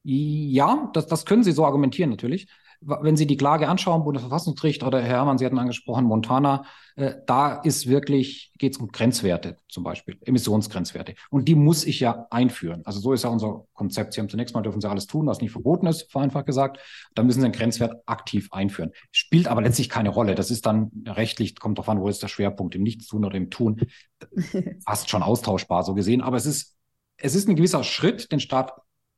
[0.03, 2.47] Ja, das, das können Sie so argumentieren natürlich.
[2.81, 6.65] Wenn Sie die Klage anschauen, Bundesverfassungsgericht oder Herr Herrmann, Sie hatten angesprochen, Montana,
[6.95, 11.15] äh, da ist wirklich, geht es um Grenzwerte zum Beispiel, Emissionsgrenzwerte.
[11.29, 12.81] Und die muss ich ja einführen.
[12.85, 14.13] Also so ist ja unser Konzept.
[14.13, 16.79] Sie haben zunächst mal dürfen Sie alles tun, was nicht verboten ist, vereinfacht gesagt.
[17.15, 18.91] Dann müssen Sie einen Grenzwert aktiv einführen.
[19.11, 20.35] Spielt aber letztlich keine Rolle.
[20.35, 23.49] Das ist dann rechtlich, kommt darauf an, wo ist der Schwerpunkt, im Nichtstun oder im
[23.49, 23.81] Tun.
[24.85, 26.21] Fast schon austauschbar so gesehen.
[26.21, 26.75] Aber es ist
[27.17, 28.73] es ist ein gewisser Schritt, den Staat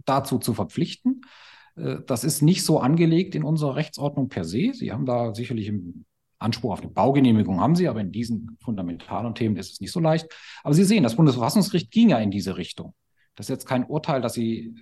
[0.06, 1.22] dazu zu verpflichten.
[1.78, 4.72] Äh, das ist nicht so angelegt in unserer Rechtsordnung per se.
[4.74, 6.06] Sie haben da sicherlich einen
[6.40, 10.00] Anspruch auf eine Baugenehmigung haben Sie, aber in diesen fundamentalen Themen ist es nicht so
[10.00, 10.28] leicht.
[10.64, 12.94] Aber Sie sehen, das Bundesverfassungsgericht ging ja in diese Richtung.
[13.36, 14.76] Das ist jetzt kein Urteil, dass Sie,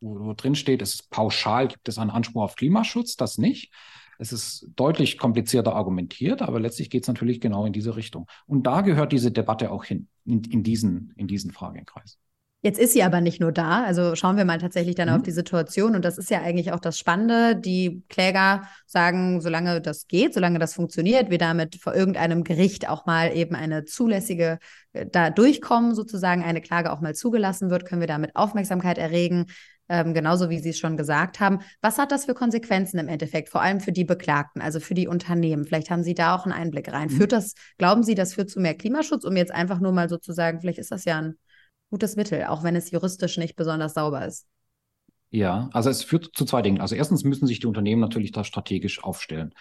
[0.00, 3.72] wo, wo drin steht, es ist pauschal, gibt es einen Anspruch auf Klimaschutz, das nicht.
[4.18, 8.26] Es ist deutlich komplizierter argumentiert, aber letztlich geht es natürlich genau in diese Richtung.
[8.46, 12.18] Und da gehört diese Debatte auch hin, in, in diesen, in diesen Fragenkreis.
[12.62, 13.84] Jetzt ist sie aber nicht nur da.
[13.84, 15.14] Also schauen wir mal tatsächlich dann mhm.
[15.14, 15.94] auf die Situation.
[15.94, 17.56] Und das ist ja eigentlich auch das Spannende.
[17.56, 23.06] Die Kläger sagen, solange das geht, solange das funktioniert, wir damit vor irgendeinem Gericht auch
[23.06, 24.58] mal eben eine zulässige
[24.92, 29.46] äh, da durchkommen, sozusagen eine Klage auch mal zugelassen wird, können wir damit Aufmerksamkeit erregen.
[29.88, 31.60] Ähm, genauso wie Sie es schon gesagt haben.
[31.80, 35.08] Was hat das für Konsequenzen im Endeffekt, vor allem für die Beklagten, also für die
[35.08, 35.64] Unternehmen?
[35.64, 37.08] Vielleicht haben Sie da auch einen Einblick rein.
[37.08, 37.16] Mhm.
[37.16, 40.60] Führt das, glauben Sie, das führt zu mehr Klimaschutz, um jetzt einfach nur mal sozusagen,
[40.60, 41.34] vielleicht ist das ja ein
[41.90, 44.46] gutes Mittel, auch wenn es juristisch nicht besonders sauber ist.
[45.30, 46.80] Ja, also es führt zu zwei Dingen.
[46.80, 49.54] Also erstens müssen sich die Unternehmen natürlich da strategisch aufstellen.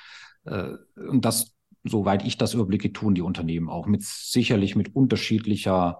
[0.46, 6.00] Äh, und das, soweit ich das überblicke, tun die Unternehmen auch mit sicherlich mit unterschiedlicher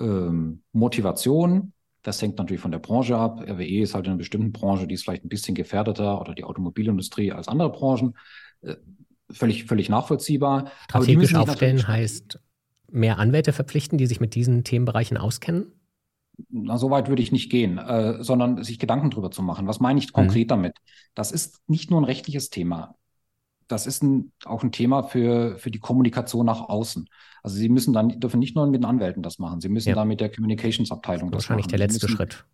[0.00, 1.72] ähm, Motivation.
[2.02, 3.40] Das hängt natürlich von der Branche ab.
[3.40, 6.44] RWE ist halt in einer bestimmten Branche, die ist vielleicht ein bisschen gefährdeter oder die
[6.44, 8.16] Automobilindustrie als andere Branchen.
[8.62, 8.76] Äh,
[9.30, 10.70] völlig, völlig nachvollziehbar.
[10.84, 12.38] Strategisch aufstellen heißt
[12.94, 15.72] mehr Anwälte verpflichten, die sich mit diesen Themenbereichen auskennen?
[16.48, 19.66] Na, so weit würde ich nicht gehen, äh, sondern sich Gedanken darüber zu machen.
[19.66, 20.48] Was meine ich konkret mhm.
[20.48, 20.78] damit?
[21.14, 22.96] Das ist nicht nur ein rechtliches Thema.
[23.68, 27.08] Das ist ein, auch ein Thema für, für die Kommunikation nach außen.
[27.42, 29.94] Also Sie müssen dann, dürfen nicht nur mit den Anwälten das machen, Sie müssen ja.
[29.94, 32.44] da mit der Communications-Abteilung das, das Wahrscheinlich der letzte müssen, Schritt.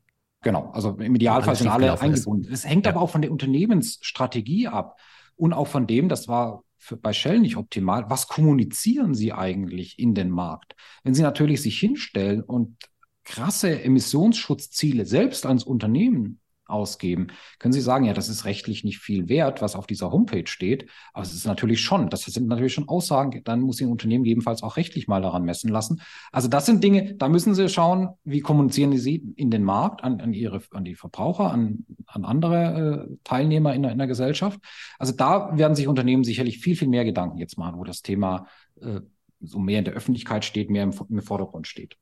[0.42, 2.50] Genau, also im Idealfall sind alle eingebunden.
[2.52, 2.92] Es hängt ja.
[2.92, 4.98] aber auch von der Unternehmensstrategie ab
[5.36, 8.08] und auch von dem, das war für, bei Shell nicht optimal.
[8.08, 10.74] Was kommunizieren Sie eigentlich in den Markt?
[11.04, 12.76] Wenn Sie natürlich sich hinstellen und
[13.24, 16.39] krasse Emissionsschutziele selbst als Unternehmen
[16.70, 17.28] ausgeben,
[17.58, 20.88] können Sie sagen, ja, das ist rechtlich nicht viel wert, was auf dieser Homepage steht.
[21.12, 24.62] Aber es ist natürlich schon, das sind natürlich schon Aussagen, dann muss ein Unternehmen gegebenenfalls
[24.62, 26.00] auch rechtlich mal daran messen lassen.
[26.32, 30.20] Also das sind Dinge, da müssen Sie schauen, wie kommunizieren Sie in den Markt, an,
[30.20, 34.60] an Ihre, an die Verbraucher, an, an andere äh, Teilnehmer in der, in der Gesellschaft.
[34.98, 38.46] Also da werden sich Unternehmen sicherlich viel, viel mehr Gedanken jetzt machen, wo das Thema
[38.80, 39.00] äh,
[39.40, 41.96] so mehr in der Öffentlichkeit steht, mehr im, im Vordergrund steht.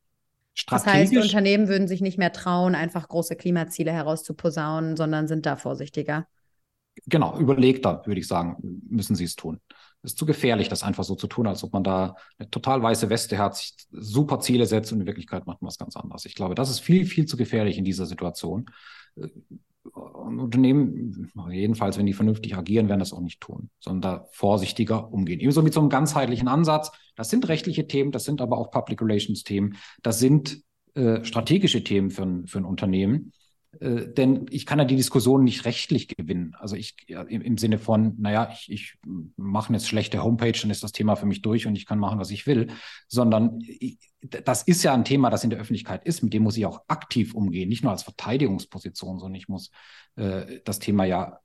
[0.67, 5.57] Das heißt, Unternehmen würden sich nicht mehr trauen, einfach große Klimaziele herauszuposaunen, sondern sind da
[5.57, 6.27] vorsichtiger.
[7.07, 8.57] Genau, überlegter, würde ich sagen,
[8.89, 9.61] müssen sie es tun.
[10.03, 12.83] Es ist zu gefährlich, das einfach so zu tun, als ob man da eine total
[12.83, 16.25] weiße Weste hat, sich super Ziele setzt und in Wirklichkeit macht man was ganz anderes.
[16.25, 18.67] Ich glaube, das ist viel, viel zu gefährlich in dieser Situation.
[19.93, 25.41] Und Unternehmen, jedenfalls wenn die vernünftig agieren, werden das auch nicht tun, sondern vorsichtiger umgehen.
[25.41, 26.91] Ebenso mit so einem ganzheitlichen Ansatz.
[27.17, 30.63] Das sind rechtliche Themen, das sind aber auch Public Relations Themen, das sind
[30.95, 33.33] äh, strategische Themen für ein, für ein Unternehmen.
[33.81, 36.55] Äh, denn ich kann ja die Diskussion nicht rechtlich gewinnen.
[36.59, 38.95] Also ich ja, im, im, Sinne von, naja, ich, ich
[39.37, 42.19] mache eine schlechte Homepage, dann ist das Thema für mich durch und ich kann machen,
[42.19, 42.69] was ich will.
[43.07, 46.57] Sondern ich, das ist ja ein Thema, das in der Öffentlichkeit ist, mit dem muss
[46.57, 49.71] ich auch aktiv umgehen, nicht nur als Verteidigungsposition, sondern ich muss
[50.17, 51.39] äh, das Thema ja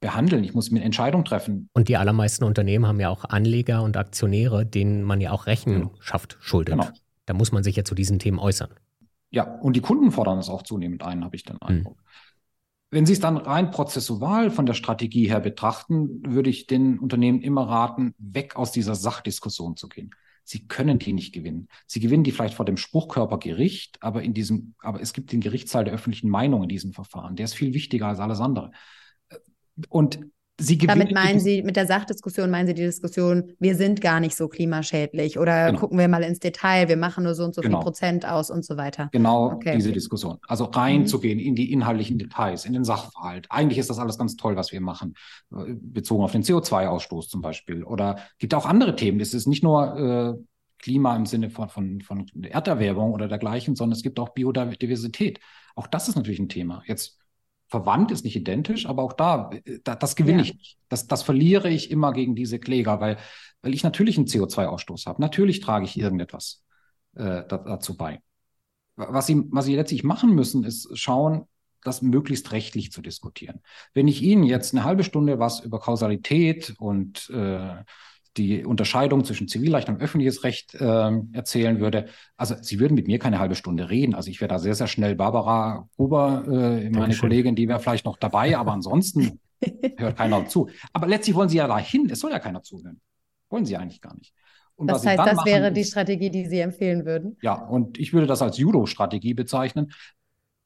[0.00, 0.44] behandeln.
[0.44, 1.68] Ich muss mir Entscheidungen treffen.
[1.72, 6.38] Und die allermeisten Unternehmen haben ja auch Anleger und Aktionäre, denen man ja auch Rechenschaft
[6.40, 6.76] schuldet.
[6.76, 6.88] Genau.
[7.26, 8.70] Da muss man sich ja zu diesen Themen äußern.
[9.30, 11.68] Ja, und die Kunden fordern es auch zunehmend ein, habe ich den hm.
[11.68, 11.98] Eindruck.
[11.98, 12.08] Mhm.
[12.90, 17.42] Wenn Sie es dann rein prozessual von der Strategie her betrachten, würde ich den Unternehmen
[17.42, 20.10] immer raten, weg aus dieser Sachdiskussion zu gehen.
[20.42, 21.68] Sie können die nicht gewinnen.
[21.86, 25.42] Sie gewinnen die vielleicht vor dem Spruchkörper Gericht, aber in diesem, aber es gibt den
[25.42, 27.36] Gerichtssaal der öffentlichen Meinung in diesem Verfahren.
[27.36, 28.70] Der ist viel wichtiger als alles andere.
[29.90, 30.20] Und
[30.60, 34.34] Sie Damit meinen Sie, mit der Sachdiskussion meinen Sie die Diskussion, wir sind gar nicht
[34.34, 35.78] so klimaschädlich oder genau.
[35.78, 37.78] gucken wir mal ins Detail, wir machen nur so und so genau.
[37.78, 39.08] viel Prozent aus und so weiter.
[39.12, 39.76] Genau okay.
[39.76, 40.38] diese Diskussion.
[40.48, 41.44] Also reinzugehen mhm.
[41.44, 43.46] in die inhaltlichen Details, in den Sachverhalt.
[43.50, 45.14] Eigentlich ist das alles ganz toll, was wir machen,
[45.50, 47.84] bezogen auf den CO2-Ausstoß zum Beispiel.
[47.84, 49.20] Oder gibt auch andere Themen.
[49.20, 50.44] Es ist nicht nur äh,
[50.78, 55.38] Klima im Sinne von, von, von Erderwärmung oder dergleichen, sondern es gibt auch Biodiversität.
[55.76, 56.82] Auch das ist natürlich ein Thema.
[56.86, 57.18] Jetzt
[57.68, 59.50] verwandt, ist nicht identisch, aber auch da,
[59.84, 60.44] da das gewinne ja.
[60.44, 60.78] ich nicht.
[60.88, 63.18] Das, das verliere ich immer gegen diese Kläger, weil,
[63.62, 65.20] weil ich natürlich einen CO2-Ausstoß habe.
[65.20, 66.64] Natürlich trage ich irgendetwas
[67.14, 68.20] äh, dazu bei.
[68.96, 71.44] Was sie, was sie letztlich machen müssen, ist schauen,
[71.84, 73.60] das möglichst rechtlich zu diskutieren.
[73.94, 77.76] Wenn ich Ihnen jetzt eine halbe Stunde was über Kausalität und äh,
[78.38, 82.06] die Unterscheidung zwischen Zivilrecht und öffentliches Recht äh, erzählen würde.
[82.36, 84.14] Also Sie würden mit mir keine halbe Stunde reden.
[84.14, 88.04] Also ich wäre da sehr, sehr schnell Barbara Huber, äh, meine Kollegin, die wäre vielleicht
[88.04, 89.40] noch dabei, aber ansonsten
[89.96, 90.68] hört keiner zu.
[90.92, 92.08] Aber letztlich wollen Sie ja dahin.
[92.10, 93.00] Es soll ja keiner zuhören.
[93.50, 94.32] Wollen Sie eigentlich gar nicht.
[94.76, 97.36] Und das heißt, das machen, wäre die Strategie, die Sie empfehlen würden?
[97.42, 99.92] Ja, und ich würde das als Judo-Strategie bezeichnen.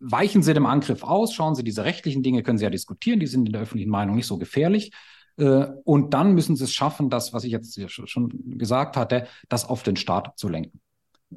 [0.00, 3.26] Weichen Sie dem Angriff aus, schauen Sie, diese rechtlichen Dinge können Sie ja diskutieren, die
[3.26, 4.92] sind in der öffentlichen Meinung nicht so gefährlich.
[5.36, 9.64] Äh, und dann müssen sie es schaffen, das, was ich jetzt schon gesagt hatte, das
[9.64, 10.80] auf den Staat zu lenken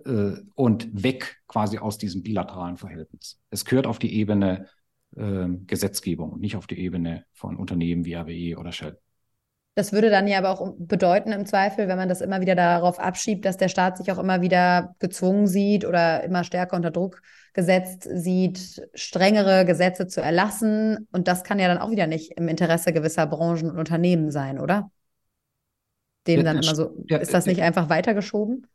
[0.06, 3.40] äh, und weg quasi aus diesem bilateralen Verhältnis.
[3.50, 4.68] Es gehört auf die Ebene
[5.16, 9.00] äh, Gesetzgebung und nicht auf die Ebene von Unternehmen wie RWE oder Shell.
[9.76, 12.98] Das würde dann ja aber auch bedeuten im Zweifel, wenn man das immer wieder darauf
[12.98, 17.22] abschiebt, dass der Staat sich auch immer wieder gezwungen sieht oder immer stärker unter Druck
[17.54, 21.10] gesetzt sieht, strengere Gesetze zu erlassen.
[21.12, 24.62] Und das kann ja dann auch wieder nicht im Interesse gewisser Branchen und Unternehmen sein,
[24.62, 24.92] oder?
[26.26, 28.68] Dem ja, dann immer so, ja, ist das nicht ja, einfach weitergeschoben?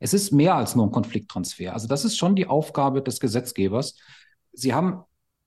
[0.00, 1.72] Es ist mehr als nur ein Konflikttransfer.
[1.72, 3.96] Also das ist schon die Aufgabe des Gesetzgebers.
[4.52, 5.02] Sie haben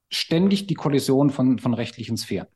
[0.09, 2.47] ständig die Kollision von, von rechtlichen Sphären.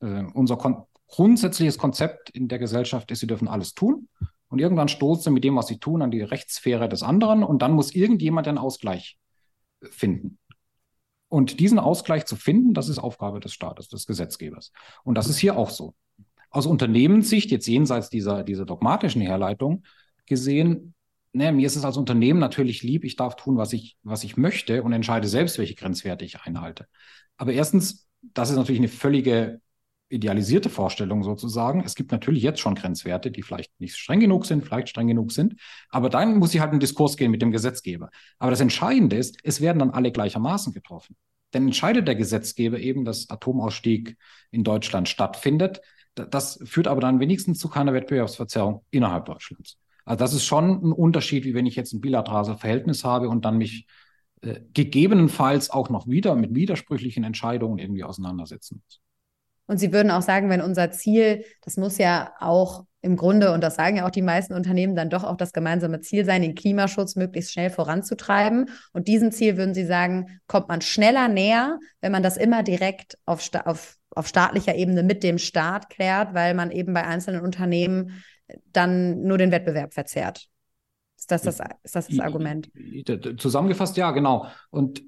[0.00, 4.08] Äh, unser Kon grundsätzliches Konzept in der Gesellschaft ist, sie dürfen alles tun.
[4.48, 7.42] Und irgendwann stoßen sie mit dem, was sie tun, an die Rechtssphäre des anderen.
[7.42, 9.18] Und dann muss irgendjemand einen Ausgleich
[9.82, 10.38] finden.
[11.28, 14.72] Und diesen Ausgleich zu finden, das ist Aufgabe des Staates, des Gesetzgebers.
[15.04, 15.94] Und das ist hier auch so.
[16.50, 19.84] Aus Unternehmenssicht, jetzt jenseits dieser, dieser dogmatischen Herleitung
[20.24, 20.94] gesehen,
[21.32, 24.38] ne, mir ist es als Unternehmen natürlich lieb, ich darf tun, was ich, was ich
[24.38, 26.86] möchte und entscheide selbst, welche Grenzwerte ich einhalte.
[27.36, 29.60] Aber erstens, das ist natürlich eine völlige
[30.08, 31.82] idealisierte Vorstellung sozusagen.
[31.84, 35.32] Es gibt natürlich jetzt schon Grenzwerte, die vielleicht nicht streng genug sind, vielleicht streng genug
[35.32, 35.56] sind.
[35.90, 38.10] Aber dann muss ich halt in Diskurs gehen mit dem Gesetzgeber.
[38.38, 41.16] Aber das Entscheidende ist, es werden dann alle gleichermaßen getroffen.
[41.52, 44.16] Denn entscheidet der Gesetzgeber eben, dass Atomausstieg
[44.50, 45.80] in Deutschland stattfindet.
[46.14, 49.78] Das führt aber dann wenigstens zu keiner Wettbewerbsverzerrung innerhalb Deutschlands.
[50.04, 53.44] Also das ist schon ein Unterschied, wie wenn ich jetzt ein bilaterales Verhältnis habe und
[53.44, 53.86] dann mich
[54.40, 59.00] äh, gegebenenfalls auch noch wieder mit widersprüchlichen Entscheidungen irgendwie auseinandersetzen muss.
[59.68, 63.62] Und Sie würden auch sagen, wenn unser Ziel, das muss ja auch im Grunde, und
[63.62, 66.56] das sagen ja auch die meisten Unternehmen, dann doch auch das gemeinsame Ziel sein, den
[66.56, 68.70] Klimaschutz möglichst schnell voranzutreiben.
[68.92, 73.16] Und diesem Ziel würden Sie sagen, kommt man schneller näher, wenn man das immer direkt
[73.24, 78.24] auf, auf, auf staatlicher Ebene mit dem Staat klärt, weil man eben bei einzelnen Unternehmen
[78.72, 80.48] dann nur den Wettbewerb verzerrt.
[81.30, 82.70] Ist das das, ist das, das Argument?
[83.36, 84.46] Zusammengefasst, ja, genau.
[84.70, 85.00] Und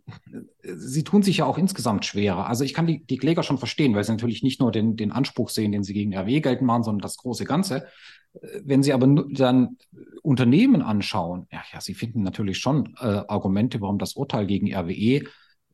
[0.62, 2.46] äh, sie tun sich ja auch insgesamt schwerer.
[2.46, 5.12] Also ich kann die, die Kläger schon verstehen, weil sie natürlich nicht nur den, den
[5.12, 7.86] Anspruch sehen, den sie gegen RW geltend machen, sondern das große Ganze.
[8.34, 9.78] Äh, wenn Sie aber dann
[10.20, 15.22] Unternehmen anschauen, ja, ja Sie finden natürlich schon äh, Argumente, warum das Urteil gegen RWE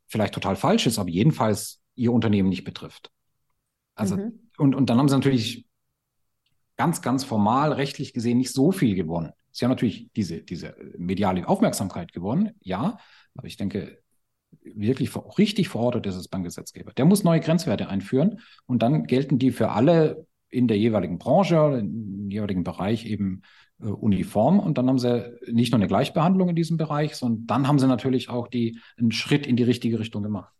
[0.06, 3.10] vielleicht total falsch ist, aber jedenfalls Ihr Unternehmen nicht betrifft.
[3.96, 4.48] Also, mhm.
[4.58, 5.66] und, und dann haben Sie natürlich
[6.76, 9.32] ganz, ganz formal rechtlich gesehen nicht so viel gewonnen.
[9.56, 12.98] Sie haben natürlich diese, diese mediale Aufmerksamkeit gewonnen, ja,
[13.34, 13.98] aber ich denke,
[14.62, 16.92] wirklich richtig verortet ist es beim Gesetzgeber.
[16.92, 21.78] Der muss neue Grenzwerte einführen und dann gelten die für alle in der jeweiligen Branche,
[21.80, 23.42] im jeweiligen Bereich eben
[23.80, 24.60] äh, uniform.
[24.60, 27.86] Und dann haben sie nicht nur eine Gleichbehandlung in diesem Bereich, sondern dann haben sie
[27.86, 30.52] natürlich auch die, einen Schritt in die richtige Richtung gemacht.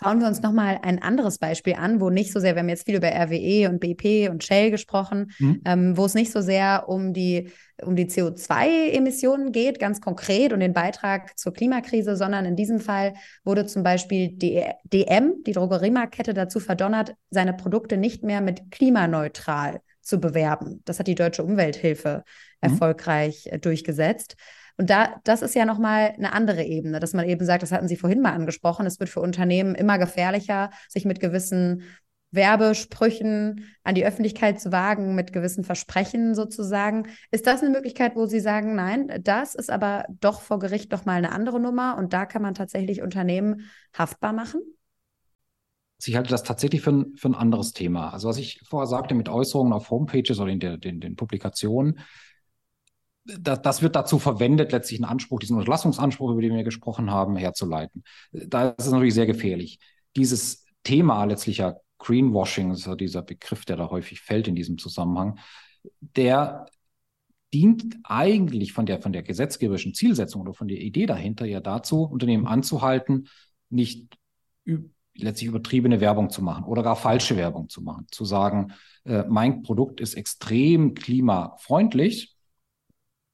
[0.00, 2.86] Schauen wir uns nochmal ein anderes Beispiel an, wo nicht so sehr, wir haben jetzt
[2.86, 5.60] viel über RWE und BP und Shell gesprochen, mhm.
[5.64, 7.50] ähm, wo es nicht so sehr um die,
[7.82, 13.14] um die CO2-Emissionen geht, ganz konkret und den Beitrag zur Klimakrise, sondern in diesem Fall
[13.44, 19.80] wurde zum Beispiel die DM, die Drogeriemarktkette, dazu verdonnert, seine Produkte nicht mehr mit klimaneutral
[20.00, 20.80] zu bewerben.
[20.84, 22.22] Das hat die Deutsche Umwelthilfe
[22.62, 22.70] mhm.
[22.70, 24.36] erfolgreich äh, durchgesetzt.
[24.78, 27.88] Und da, das ist ja nochmal eine andere Ebene, dass man eben sagt, das hatten
[27.88, 31.82] Sie vorhin mal angesprochen, es wird für Unternehmen immer gefährlicher, sich mit gewissen
[32.30, 37.08] Werbesprüchen an die Öffentlichkeit zu wagen, mit gewissen Versprechen sozusagen.
[37.30, 41.04] Ist das eine Möglichkeit, wo Sie sagen, nein, das ist aber doch vor Gericht doch
[41.04, 44.60] mal eine andere Nummer und da kann man tatsächlich Unternehmen haftbar machen?
[46.04, 48.12] Ich halte das tatsächlich für ein, für ein anderes Thema.
[48.12, 51.98] Also was ich vorher sagte mit Äußerungen auf Homepages oder in der, den, den Publikationen,
[53.36, 57.36] das, das wird dazu verwendet, letztlich einen Anspruch, diesen Unterlassungsanspruch, über den wir gesprochen haben,
[57.36, 58.02] herzuleiten.
[58.32, 59.78] Da ist es natürlich sehr gefährlich.
[60.16, 65.38] Dieses Thema letztlicher Greenwashing, also dieser Begriff, der da häufig fällt in diesem Zusammenhang,
[66.00, 66.66] der
[67.52, 72.02] dient eigentlich von der, von der gesetzgeberischen Zielsetzung oder von der Idee dahinter ja dazu,
[72.02, 73.28] Unternehmen anzuhalten,
[73.70, 74.16] nicht
[75.14, 78.06] letztlich übertriebene Werbung zu machen oder gar falsche Werbung zu machen.
[78.10, 78.72] Zu sagen,
[79.04, 82.37] äh, mein Produkt ist extrem klimafreundlich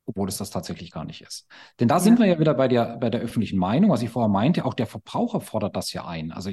[0.06, 1.46] obwohl es das tatsächlich gar nicht ist.
[1.80, 2.00] Denn da ja.
[2.00, 4.74] sind wir ja wieder bei der, bei der öffentlichen Meinung, was ich vorher meinte, auch
[4.74, 6.32] der Verbraucher fordert das ja ein.
[6.32, 6.50] Also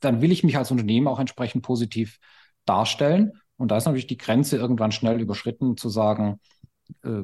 [0.00, 2.18] dann will ich mich als Unternehmen auch entsprechend positiv
[2.64, 3.32] darstellen.
[3.56, 6.40] Und da ist natürlich die Grenze irgendwann schnell überschritten, zu sagen,
[7.02, 7.22] äh,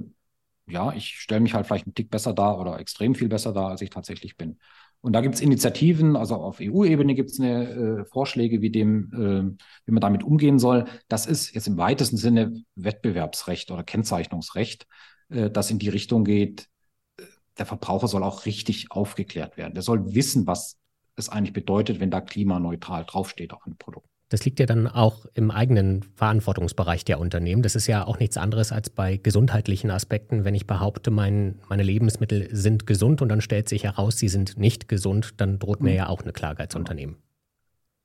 [0.66, 3.68] ja, ich stelle mich halt vielleicht einen Tick besser dar oder extrem viel besser dar,
[3.68, 4.58] als ich tatsächlich bin.
[5.02, 9.64] Und da gibt es Initiativen, also auf EU-Ebene gibt es äh, Vorschläge, wie, dem, äh,
[9.86, 10.84] wie man damit umgehen soll.
[11.08, 14.86] Das ist jetzt im weitesten Sinne Wettbewerbsrecht oder Kennzeichnungsrecht,
[15.30, 16.68] äh, das in die Richtung geht,
[17.16, 17.22] äh,
[17.58, 19.72] der Verbraucher soll auch richtig aufgeklärt werden.
[19.72, 20.78] Der soll wissen, was
[21.16, 24.08] es eigentlich bedeutet, wenn da klimaneutral draufsteht auf einem Produkt.
[24.30, 27.62] Das liegt ja dann auch im eigenen Verantwortungsbereich der Unternehmen.
[27.62, 30.44] Das ist ja auch nichts anderes als bei gesundheitlichen Aspekten.
[30.44, 34.56] Wenn ich behaupte, mein, meine Lebensmittel sind gesund und dann stellt sich heraus, sie sind
[34.56, 35.96] nicht gesund, dann droht mir mhm.
[35.96, 37.16] ja auch eine Klage als Unternehmen.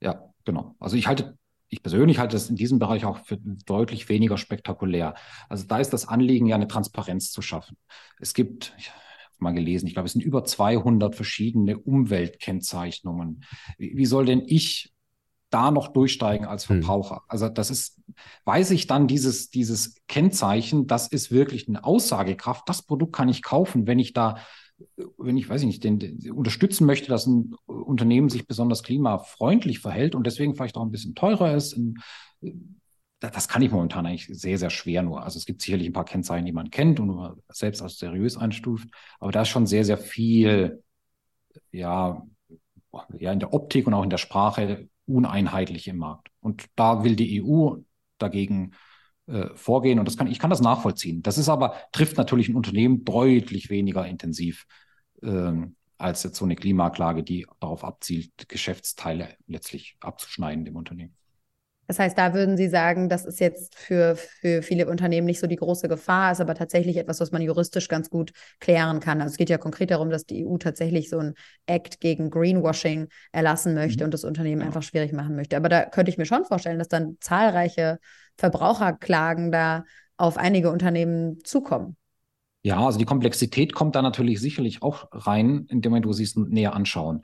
[0.02, 0.76] Ja, genau.
[0.80, 1.38] Also ich halte,
[1.70, 5.14] ich persönlich halte das in diesem Bereich auch für deutlich weniger spektakulär.
[5.48, 7.78] Also da ist das Anliegen ja eine Transparenz zu schaffen.
[8.20, 9.00] Es gibt, ich habe
[9.38, 13.44] mal gelesen, ich glaube, es sind über 200 verschiedene Umweltkennzeichnungen.
[13.78, 14.95] Wie soll denn ich
[15.56, 16.82] da noch durchsteigen als hm.
[16.82, 17.16] Verbraucher.
[17.16, 17.24] Hm.
[17.30, 18.02] Also das ist,
[18.44, 22.68] weiß ich dann dieses, dieses Kennzeichen, das ist wirklich eine Aussagekraft.
[22.68, 24.38] Das Produkt kann ich kaufen, wenn ich da,
[25.18, 29.80] wenn ich, weiß ich nicht, den, den, unterstützen möchte, dass ein Unternehmen sich besonders klimafreundlich
[29.80, 31.74] verhält und deswegen vielleicht auch ein bisschen teurer ist.
[31.74, 32.00] Und,
[33.22, 35.24] das kann ich momentan eigentlich sehr, sehr schwer nur.
[35.24, 38.38] Also es gibt sicherlich ein paar Kennzeichen, die man kennt und man selbst als seriös
[38.38, 38.90] einstuft,
[39.20, 40.84] aber da ist schon sehr, sehr viel,
[41.72, 42.22] ja,
[43.18, 46.30] ja, in der Optik und auch in der Sprache uneinheitlich im Markt.
[46.40, 47.78] Und da will die EU
[48.18, 48.72] dagegen
[49.28, 51.22] äh, vorgehen und das kann, ich kann das nachvollziehen.
[51.22, 54.66] Das ist aber, trifft natürlich ein Unternehmen deutlich weniger intensiv
[55.22, 61.16] ähm, als jetzt so eine Klimaklage, die darauf abzielt, Geschäftsteile letztlich abzuschneiden im Unternehmen.
[61.88, 65.48] Das heißt, da würden Sie sagen, das ist jetzt für, für viele Unternehmen nicht so
[65.48, 69.22] die große Gefahr, ist aber tatsächlich etwas, was man juristisch ganz gut klären kann.
[69.22, 71.34] Also es geht ja konkret darum, dass die EU tatsächlich so ein
[71.66, 74.06] Act gegen Greenwashing erlassen möchte mhm.
[74.06, 74.68] und das Unternehmen ja.
[74.68, 75.58] einfach schwierig machen möchte.
[75.58, 78.00] Aber da könnte ich mir schon vorstellen, dass dann zahlreiche
[78.38, 79.84] Verbraucherklagen da
[80.18, 81.98] auf einige Unternehmen zukommen.
[82.64, 86.74] Ja, also die Komplexität kommt da natürlich sicherlich auch rein, indem wir sie es näher
[86.74, 87.22] anschauen.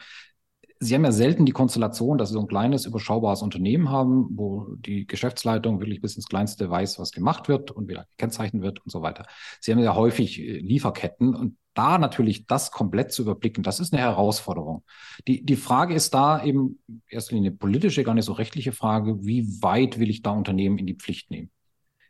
[0.84, 4.65] Sie haben ja selten die Konstellation, dass Sie so ein kleines, überschaubares Unternehmen haben, wo
[4.78, 8.89] die Geschäftsleitung wirklich bis ins Kleinste weiß, was gemacht wird und wieder gekennzeichnet wird und
[8.91, 9.28] so weiter.
[9.60, 13.94] Sie haben ja häufig äh, Lieferketten und da natürlich das komplett zu überblicken, das ist
[13.94, 14.84] eine Herausforderung.
[15.28, 19.62] Die, die Frage ist da eben erst eine politische, gar nicht so rechtliche Frage, wie
[19.62, 21.52] weit will ich da Unternehmen in die Pflicht nehmen?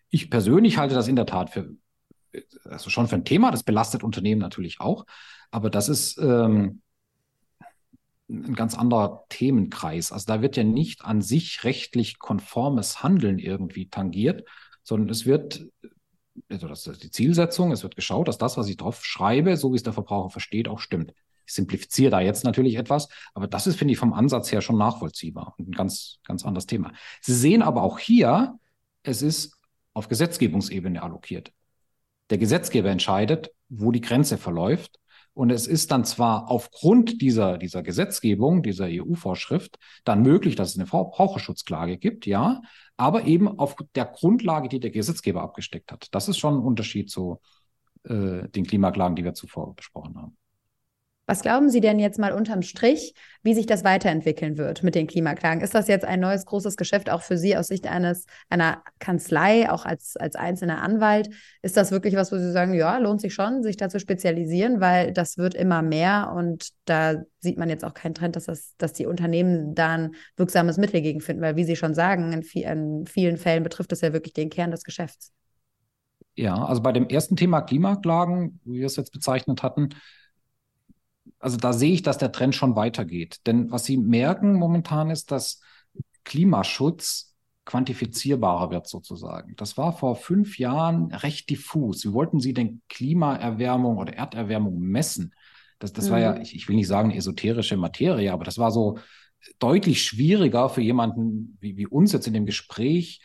[0.09, 1.75] Ich persönlich halte das in der Tat für,
[2.63, 5.05] also schon für ein Thema, das belastet Unternehmen natürlich auch,
[5.51, 6.81] aber das ist, ähm,
[8.31, 10.11] ein ganz anderer Themenkreis.
[10.11, 14.47] Also da wird ja nicht an sich rechtlich konformes Handeln irgendwie tangiert,
[14.83, 15.67] sondern es wird,
[16.49, 19.73] also das ist die Zielsetzung, es wird geschaut, dass das, was ich drauf schreibe, so
[19.73, 21.13] wie es der Verbraucher versteht, auch stimmt.
[21.45, 24.77] Ich simplifiziere da jetzt natürlich etwas, aber das ist, finde ich, vom Ansatz her schon
[24.77, 26.93] nachvollziehbar und ein ganz, ganz anderes Thema.
[27.19, 28.57] Sie sehen aber auch hier,
[29.03, 29.57] es ist
[29.93, 31.51] auf Gesetzgebungsebene allokiert.
[32.29, 35.00] Der Gesetzgeber entscheidet, wo die Grenze verläuft
[35.33, 40.77] Und es ist dann zwar aufgrund dieser, dieser Gesetzgebung, dieser EU-Vorschrift, dann möglich, dass es
[40.77, 42.61] eine Verbraucherschutzklage gibt, ja,
[42.97, 46.07] aber eben auf der Grundlage, die der Gesetzgeber abgesteckt hat.
[46.11, 47.39] Das ist schon ein Unterschied zu
[48.03, 50.37] äh, den Klimaklagen, die wir zuvor besprochen haben.
[51.31, 55.07] Was glauben Sie denn jetzt mal unterm Strich, wie sich das weiterentwickeln wird mit den
[55.07, 55.63] Klimaklagen?
[55.63, 59.71] Ist das jetzt ein neues großes Geschäft auch für Sie aus Sicht eines einer Kanzlei,
[59.71, 61.29] auch als, als einzelner Anwalt?
[61.61, 64.81] Ist das wirklich was, wo Sie sagen, ja, lohnt sich schon, sich da zu spezialisieren,
[64.81, 68.75] weil das wird immer mehr und da sieht man jetzt auch keinen Trend, dass, das,
[68.77, 72.43] dass die Unternehmen da ein wirksames Mittel gegen finden, weil wie Sie schon sagen, in,
[72.43, 75.31] viel, in vielen Fällen betrifft es ja wirklich den Kern des Geschäfts.
[76.35, 79.91] Ja, also bei dem ersten Thema Klimaklagen, wie wir es jetzt bezeichnet hatten,
[81.39, 83.39] also da sehe ich, dass der Trend schon weitergeht.
[83.45, 85.61] Denn was Sie merken momentan ist, dass
[86.23, 89.55] Klimaschutz quantifizierbarer wird sozusagen.
[89.55, 92.03] Das war vor fünf Jahren recht diffus.
[92.05, 95.33] Wie wollten Sie denn Klimaerwärmung oder Erderwärmung messen?
[95.79, 96.11] Das, das mhm.
[96.11, 96.41] war ja, mhm.
[96.41, 98.97] ich, ich will nicht sagen esoterische Materie, aber das war so
[99.59, 103.21] deutlich schwieriger für jemanden wie, wie uns jetzt in dem Gespräch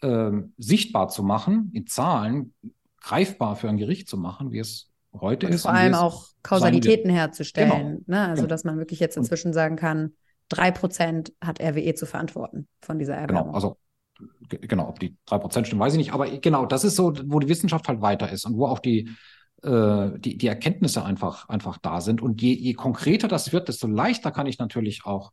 [0.00, 2.54] äh, sichtbar zu machen, in Zahlen
[3.00, 5.62] greifbar für ein Gericht zu machen, wie es heute und ist.
[5.62, 7.70] Vor allem auch Kausalitäten herzustellen.
[7.70, 8.18] Genau.
[8.18, 8.28] Ne?
[8.28, 8.48] Also, genau.
[8.48, 10.12] dass man wirklich jetzt inzwischen sagen kann,
[10.48, 13.44] drei Prozent hat RWE zu verantworten von dieser Erwärmung.
[13.44, 13.76] Genau, also
[14.48, 16.12] genau, ob die drei Prozent stimmen, weiß ich nicht.
[16.12, 19.10] Aber genau, das ist so, wo die Wissenschaft halt weiter ist und wo auch die,
[19.62, 22.22] äh, die, die Erkenntnisse einfach, einfach da sind.
[22.22, 25.32] Und je, je konkreter das wird, desto leichter kann ich natürlich auch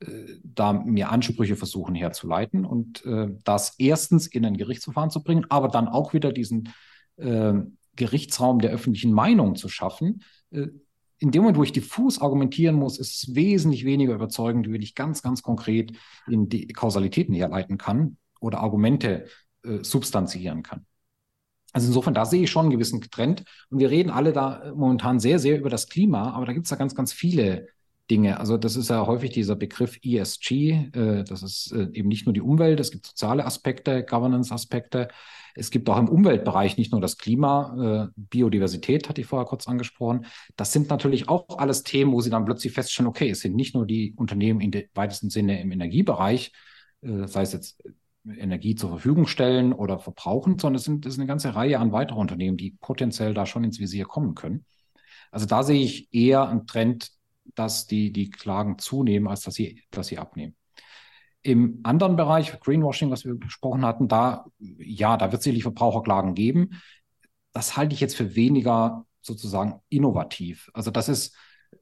[0.00, 0.06] äh,
[0.42, 5.68] da mir Ansprüche versuchen herzuleiten und äh, das erstens in ein Gerichtsverfahren zu bringen, aber
[5.68, 6.72] dann auch wieder diesen
[7.16, 7.54] äh,
[8.00, 10.22] Gerichtsraum der öffentlichen Meinung zu schaffen.
[10.50, 10.68] Äh,
[11.18, 14.94] in dem Moment, wo ich diffus argumentieren muss, ist es wesentlich weniger überzeugend, wenn ich
[14.94, 15.92] ganz, ganz konkret
[16.26, 19.26] in die Kausalitäten herleiten kann oder Argumente
[19.62, 20.86] äh, substanzieren kann.
[21.72, 23.44] Also insofern, da sehe ich schon einen gewissen Trend.
[23.68, 26.64] Und wir reden alle da äh, momentan sehr, sehr über das Klima, aber da gibt
[26.64, 27.68] es ja ganz, ganz viele
[28.10, 28.40] Dinge.
[28.40, 30.70] Also das ist ja häufig dieser Begriff ESG.
[30.92, 35.08] Äh, das ist äh, eben nicht nur die Umwelt, es gibt soziale Aspekte, Governance-Aspekte.
[35.54, 39.68] Es gibt auch im Umweltbereich nicht nur das Klima, äh, Biodiversität hatte ich vorher kurz
[39.68, 40.26] angesprochen.
[40.56, 43.74] Das sind natürlich auch alles Themen, wo Sie dann plötzlich feststellen, okay, es sind nicht
[43.74, 46.52] nur die Unternehmen im weitesten Sinne im Energiebereich,
[47.02, 47.82] äh, sei es jetzt
[48.26, 51.92] Energie zur Verfügung stellen oder verbrauchen, sondern es sind, es ist eine ganze Reihe an
[51.92, 54.64] weiteren Unternehmen, die potenziell da schon ins Visier kommen können.
[55.30, 57.10] Also da sehe ich eher einen Trend,
[57.54, 60.54] dass die, die Klagen zunehmen, als dass sie, dass sie abnehmen.
[61.42, 66.34] Im anderen Bereich, Greenwashing, was wir besprochen hatten, da, ja, da wird es sicherlich Verbraucherklagen
[66.34, 66.80] geben.
[67.52, 70.70] Das halte ich jetzt für weniger sozusagen innovativ.
[70.74, 71.34] Also das ist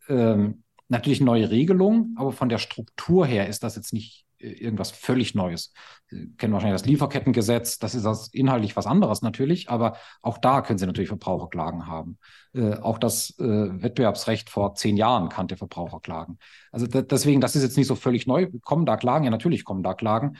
[0.08, 4.90] ähm, natürlich eine neue Regelung, aber von der Struktur her ist das jetzt nicht irgendwas
[4.90, 5.72] völlig Neues.
[6.06, 10.62] Sie kennen wahrscheinlich das Lieferkettengesetz, das ist das inhaltlich was anderes natürlich, aber auch da
[10.62, 12.18] können Sie natürlich Verbraucherklagen haben.
[12.54, 16.38] Äh, auch das äh, Wettbewerbsrecht vor zehn Jahren kannte Verbraucherklagen.
[16.72, 18.48] Also deswegen, das ist jetzt nicht so völlig neu.
[18.62, 19.24] Kommen da Klagen?
[19.24, 20.36] Ja, natürlich kommen da Klagen.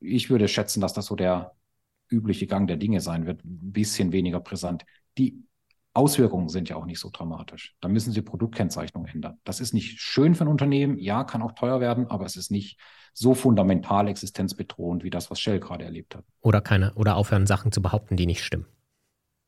[0.00, 1.52] Ich würde schätzen, dass das so der
[2.10, 4.84] übliche Gang der Dinge sein wird, ein bisschen weniger brisant.
[5.16, 5.42] Die
[5.94, 7.74] Auswirkungen sind ja auch nicht so dramatisch.
[7.80, 9.38] Da müssen Sie Produktkennzeichnung ändern.
[9.44, 10.98] Das ist nicht schön für ein Unternehmen.
[10.98, 12.78] Ja, kann auch teuer werden, aber es ist nicht
[13.12, 16.24] so fundamental existenzbedrohend wie das, was Shell gerade erlebt hat.
[16.40, 18.66] Oder keine, oder aufhören, Sachen zu behaupten, die nicht stimmen.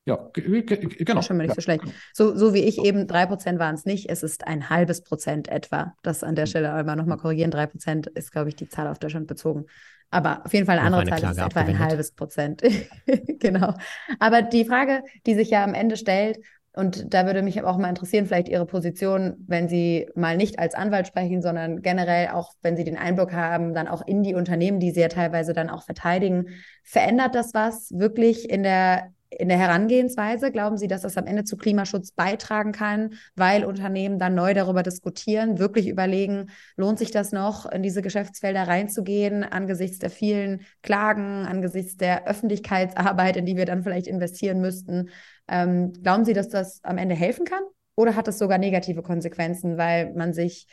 [0.07, 1.23] Ja, genau.
[1.23, 1.55] schon mal nicht ja.
[1.55, 1.85] so schlecht.
[2.13, 5.49] So, so wie ich eben, drei Prozent waren es nicht, es ist ein halbes Prozent
[5.49, 5.95] etwa.
[6.03, 6.51] Das an der hm.
[6.51, 7.51] Stelle einmal nochmal korrigieren.
[7.51, 9.65] Drei Prozent ist, glaube ich, die Zahl auf Deutschland bezogen.
[10.11, 12.63] Aber auf jeden Fall eine andere eine Zahl ist etwa ein halbes Prozent.
[13.41, 13.75] genau.
[14.21, 16.39] Aber die Frage, die sich ja am Ende stellt,
[16.77, 20.75] und da würde mich auch mal interessieren, vielleicht Ihre Position, wenn Sie mal nicht als
[20.75, 24.81] Anwalt sprechen, sondern generell auch, wenn Sie den Einblick haben, dann auch in die Unternehmen,
[24.81, 26.49] die Sie ja teilweise dann auch verteidigen.
[26.83, 30.51] Verändert das was wirklich in der in der Herangehensweise?
[30.51, 34.83] Glauben Sie, dass das am Ende zu Klimaschutz beitragen kann, weil Unternehmen dann neu darüber
[34.83, 41.47] diskutieren, wirklich überlegen, lohnt sich das noch, in diese Geschäftsfelder reinzugehen, angesichts der vielen Klagen,
[41.47, 45.11] angesichts der Öffentlichkeitsarbeit, in die wir dann vielleicht investieren müssten?
[45.49, 47.63] Ähm, glauben Sie, dass das am Ende helfen kann?
[47.97, 50.67] Oder hat es sogar negative Konsequenzen, weil man sich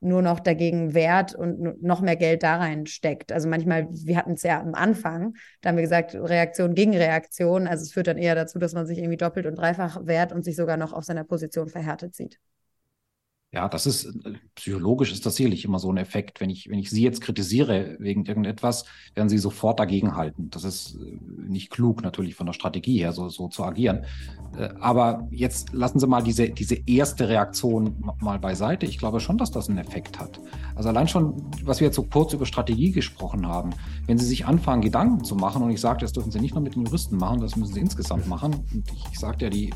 [0.00, 3.32] nur noch dagegen wehrt und noch mehr Geld da reinsteckt.
[3.32, 7.66] Also manchmal, wir hatten es ja am Anfang, da haben wir gesagt, Reaktion gegen Reaktion.
[7.66, 10.44] Also es führt dann eher dazu, dass man sich irgendwie doppelt und dreifach wehrt und
[10.44, 12.38] sich sogar noch auf seiner Position verhärtet sieht.
[13.54, 14.12] Ja, das ist
[14.56, 16.40] psychologisch ist das sicherlich immer so ein Effekt.
[16.40, 18.84] Wenn ich, wenn ich Sie jetzt kritisiere wegen irgendetwas,
[19.14, 20.50] werden Sie sofort dagegen halten.
[20.50, 24.06] Das ist äh, nicht klug natürlich von der Strategie her, so, so zu agieren.
[24.58, 28.86] Äh, aber jetzt lassen Sie mal diese, diese erste Reaktion mal beiseite.
[28.86, 30.40] Ich glaube schon, dass das einen Effekt hat.
[30.74, 33.70] Also allein schon, was wir jetzt so kurz über Strategie gesprochen haben,
[34.08, 36.62] wenn Sie sich anfangen, Gedanken zu machen, und ich sagte, das dürfen Sie nicht nur
[36.62, 38.52] mit den Juristen machen, das müssen Sie insgesamt machen.
[38.72, 39.72] Und ich, ich sagte ja, die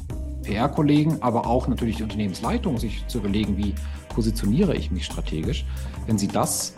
[0.48, 3.74] PR-Kollegen, aber auch natürlich die Unternehmensleitung, sich zu überlegen, wie
[4.08, 5.64] positioniere ich mich strategisch.
[6.06, 6.74] Wenn sie das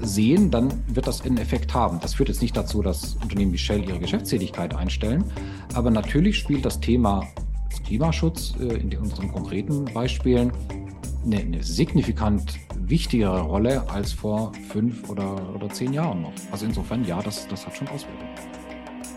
[0.00, 1.98] sehen, dann wird das einen Effekt haben.
[2.00, 5.24] Das führt jetzt nicht dazu, dass Unternehmen wie Shell ihre Geschäftstätigkeit einstellen,
[5.74, 7.26] aber natürlich spielt das Thema
[7.86, 10.52] Klimaschutz äh, in unseren konkreten Beispielen
[11.24, 16.32] eine, eine, signifikant wichtigere Rolle als vor fünf oder, oder zehn Jahren noch.
[16.52, 18.57] Also insofern, ja, das, das hat schon Auswirkungen.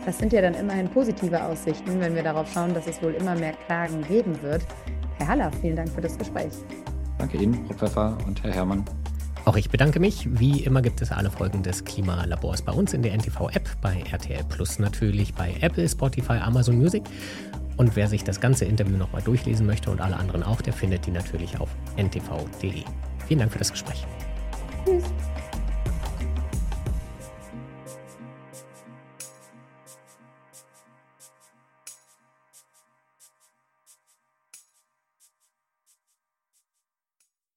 [0.05, 3.35] Das sind ja dann immerhin positive Aussichten, wenn wir darauf schauen, dass es wohl immer
[3.35, 4.63] mehr Klagen geben wird.
[5.17, 6.53] Herr Haller, vielen Dank für das Gespräch.
[7.19, 8.83] Danke Ihnen, Frau Pfeffer und Herr Herrmann.
[9.45, 10.27] Auch ich bedanke mich.
[10.39, 14.43] Wie immer gibt es alle Folgen des Klimalabors bei uns in der NTV-App, bei RTL
[14.49, 17.03] Plus natürlich, bei Apple, Spotify, Amazon Music.
[17.77, 21.05] Und wer sich das ganze Interview nochmal durchlesen möchte und alle anderen auch, der findet
[21.05, 22.83] die natürlich auf ntv.de.
[23.27, 24.05] Vielen Dank für das Gespräch.
[24.85, 25.03] Tschüss.